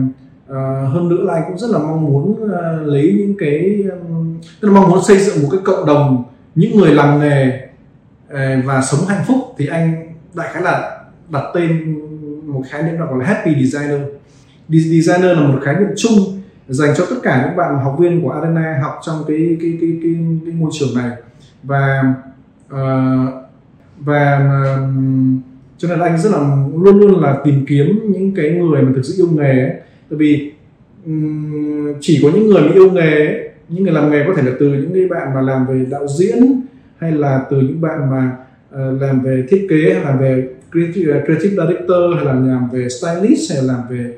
[0.51, 4.39] Ờ, hơn nữa là anh cũng rất là mong muốn ờ, lấy những cái um,
[4.59, 6.23] tức là mong muốn xây dựng một cái cộng đồng
[6.55, 7.59] những người làm nghề
[8.29, 9.37] ờ, và sống hạnh phúc.
[9.57, 11.99] Thì anh đại khái là đặt tên
[12.45, 14.01] một khái niệm gọi là happy designer.
[14.69, 16.13] Designer là một khái niệm chung
[16.67, 19.99] dành cho tất cả những bạn học viên của Arena học trong cái cái cái
[20.03, 21.11] cái, cái môi trường này.
[21.63, 22.13] Và
[22.73, 23.33] uh,
[23.99, 24.89] và uh,
[25.77, 26.39] cho nên là anh rất là
[26.75, 29.71] luôn luôn là tìm kiếm những cái người mà thực sự yêu nghề ấy
[30.11, 30.51] tại vì
[31.05, 34.51] um, chỉ có những người mà yêu nghề những người làm nghề có thể là
[34.59, 36.61] từ những cái bạn mà làm về đạo diễn
[36.97, 38.31] hay là từ những bạn mà
[38.69, 42.69] uh, làm về thiết kế hay làm về creative, ờ, creative director hay là làm
[42.69, 44.13] về stylist hay là làm về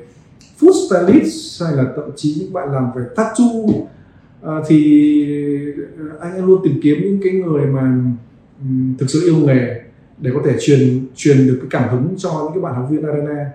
[0.60, 3.44] food stylist hay là thậm chí những bạn làm về tattoo.
[3.44, 4.96] Uh, thì
[6.20, 7.96] anh luôn tìm kiếm những cái người mà
[8.98, 9.80] thực sự yêu nghề
[10.18, 13.02] để có thể truyền truyền được cái cảm hứng cho những cái bạn học viên
[13.02, 13.50] arena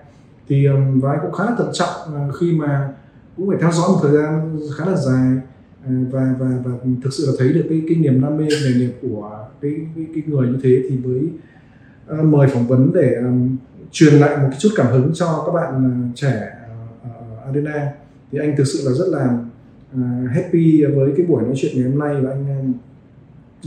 [0.50, 2.88] thì um, và anh cũng khá là thận trọng uh, khi mà
[3.36, 5.36] cũng phải theo dõi một thời gian khá là dài
[5.84, 6.70] uh, và và và
[7.02, 10.06] thực sự là thấy được cái cái niềm đam mê nghề nghiệp của cái cái,
[10.14, 11.20] cái người như thế thì mới
[12.18, 13.56] uh, mời phỏng vấn để um,
[13.90, 16.50] truyền lại một chút cảm hứng cho các bạn uh, trẻ
[17.02, 17.10] ở
[17.46, 17.92] Adena
[18.32, 19.38] thì anh thực sự là rất là
[19.94, 22.72] uh, happy với cái buổi nói chuyện ngày hôm nay và anh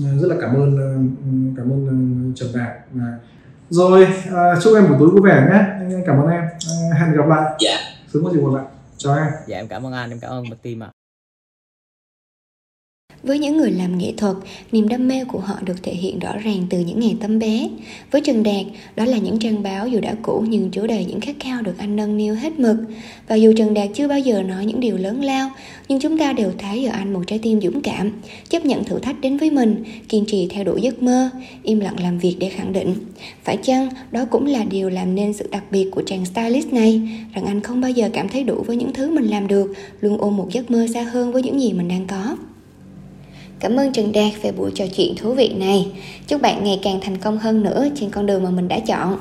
[0.01, 2.71] uh, rất là cảm ơn uh, cảm ơn uh, Trần Đạt.
[3.69, 4.07] Rồi
[4.63, 6.43] chúc em buổi tối vui vẻ nhé anh cảm ơn em.
[6.99, 7.53] Hẹn gặp lại.
[7.59, 7.77] Dạ.
[8.13, 8.65] Sớm có gì gặp lại.
[8.97, 9.27] Chào em.
[9.47, 10.09] Dạ em cảm ơn anh.
[10.09, 10.87] Em cảm ơn team ạ.
[10.87, 11.02] à.
[13.23, 14.35] Với những người làm nghệ thuật,
[14.71, 17.69] niềm đam mê của họ được thể hiện rõ ràng từ những ngày tấm bé.
[18.11, 18.65] Với Trần Đạt,
[18.95, 21.77] đó là những trang báo dù đã cũ nhưng chứa đầy những khát khao được
[21.77, 22.77] anh nâng niu hết mực.
[23.27, 25.49] Và dù Trần Đạt chưa bao giờ nói những điều lớn lao,
[25.87, 28.11] nhưng chúng ta đều thấy ở anh một trái tim dũng cảm,
[28.49, 31.29] chấp nhận thử thách đến với mình, kiên trì theo đuổi giấc mơ,
[31.63, 32.95] im lặng làm việc để khẳng định.
[33.43, 37.01] Phải chăng đó cũng là điều làm nên sự đặc biệt của chàng stylist này,
[37.33, 40.17] rằng anh không bao giờ cảm thấy đủ với những thứ mình làm được, luôn
[40.17, 42.35] ôm một giấc mơ xa hơn với những gì mình đang có.
[43.63, 45.87] Cảm ơn Trần Đạt về buổi trò chuyện thú vị này.
[46.27, 49.17] Chúc bạn ngày càng thành công hơn nữa trên con đường mà mình đã chọn.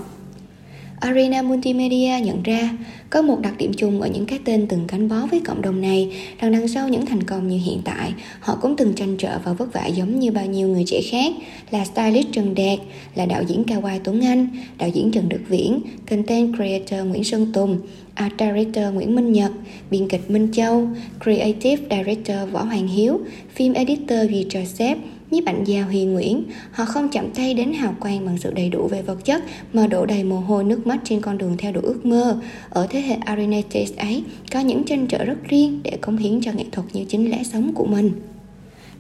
[1.03, 2.71] Arena Multimedia nhận ra
[3.11, 5.81] có một đặc điểm chung ở những cái tên từng gắn bó với cộng đồng
[5.81, 6.09] này.
[6.39, 9.53] Rằng đằng sau những thành công như hiện tại họ cũng từng tranh trở và
[9.53, 11.33] vất vả giống như bao nhiêu người trẻ khác
[11.71, 12.79] là stylist Trần Đạt,
[13.15, 14.49] là đạo diễn Cao Quai Tuấn Anh,
[14.79, 15.81] đạo diễn Trần Đức Viễn,
[16.11, 17.79] content creator Nguyễn Sơn Tùng,
[18.15, 19.53] art director Nguyễn Minh Nhật,
[19.91, 20.89] biên kịch Minh Châu,
[21.25, 23.21] creative director Võ Hoàng Hiếu,
[23.55, 24.97] phim editor Duy Joseph,
[25.33, 26.45] nhiếp ảnh gia Huy Nguyễn.
[26.71, 29.87] Họ không chậm tay đến hào quang bằng sự đầy đủ về vật chất mà
[29.87, 32.41] đổ đầy mồ hôi nước mắt trên con đường theo đuổi ước mơ.
[32.71, 34.23] Ở thế hệ Arenates ấy
[34.53, 37.43] có những tranh trở rất riêng để cống hiến cho nghệ thuật như chính lẽ
[37.45, 38.11] sống của mình.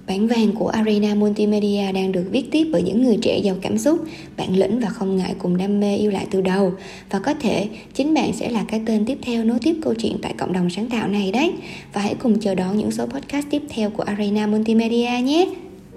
[0.07, 3.79] Bản vàng của Arena Multimedia đang được viết tiếp bởi những người trẻ giàu cảm
[3.79, 4.05] xúc,
[4.37, 6.73] bản lĩnh và không ngại cùng đam mê yêu lại từ đầu.
[7.11, 10.17] Và có thể chính bạn sẽ là cái tên tiếp theo nối tiếp câu chuyện
[10.23, 11.53] tại cộng đồng sáng tạo này đấy.
[11.93, 15.47] Và hãy cùng chờ đón những số podcast tiếp theo của Arena Multimedia nhé.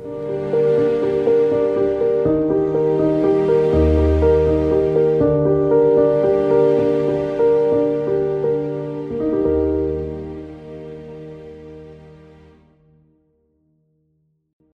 [0.06, 0.95] Música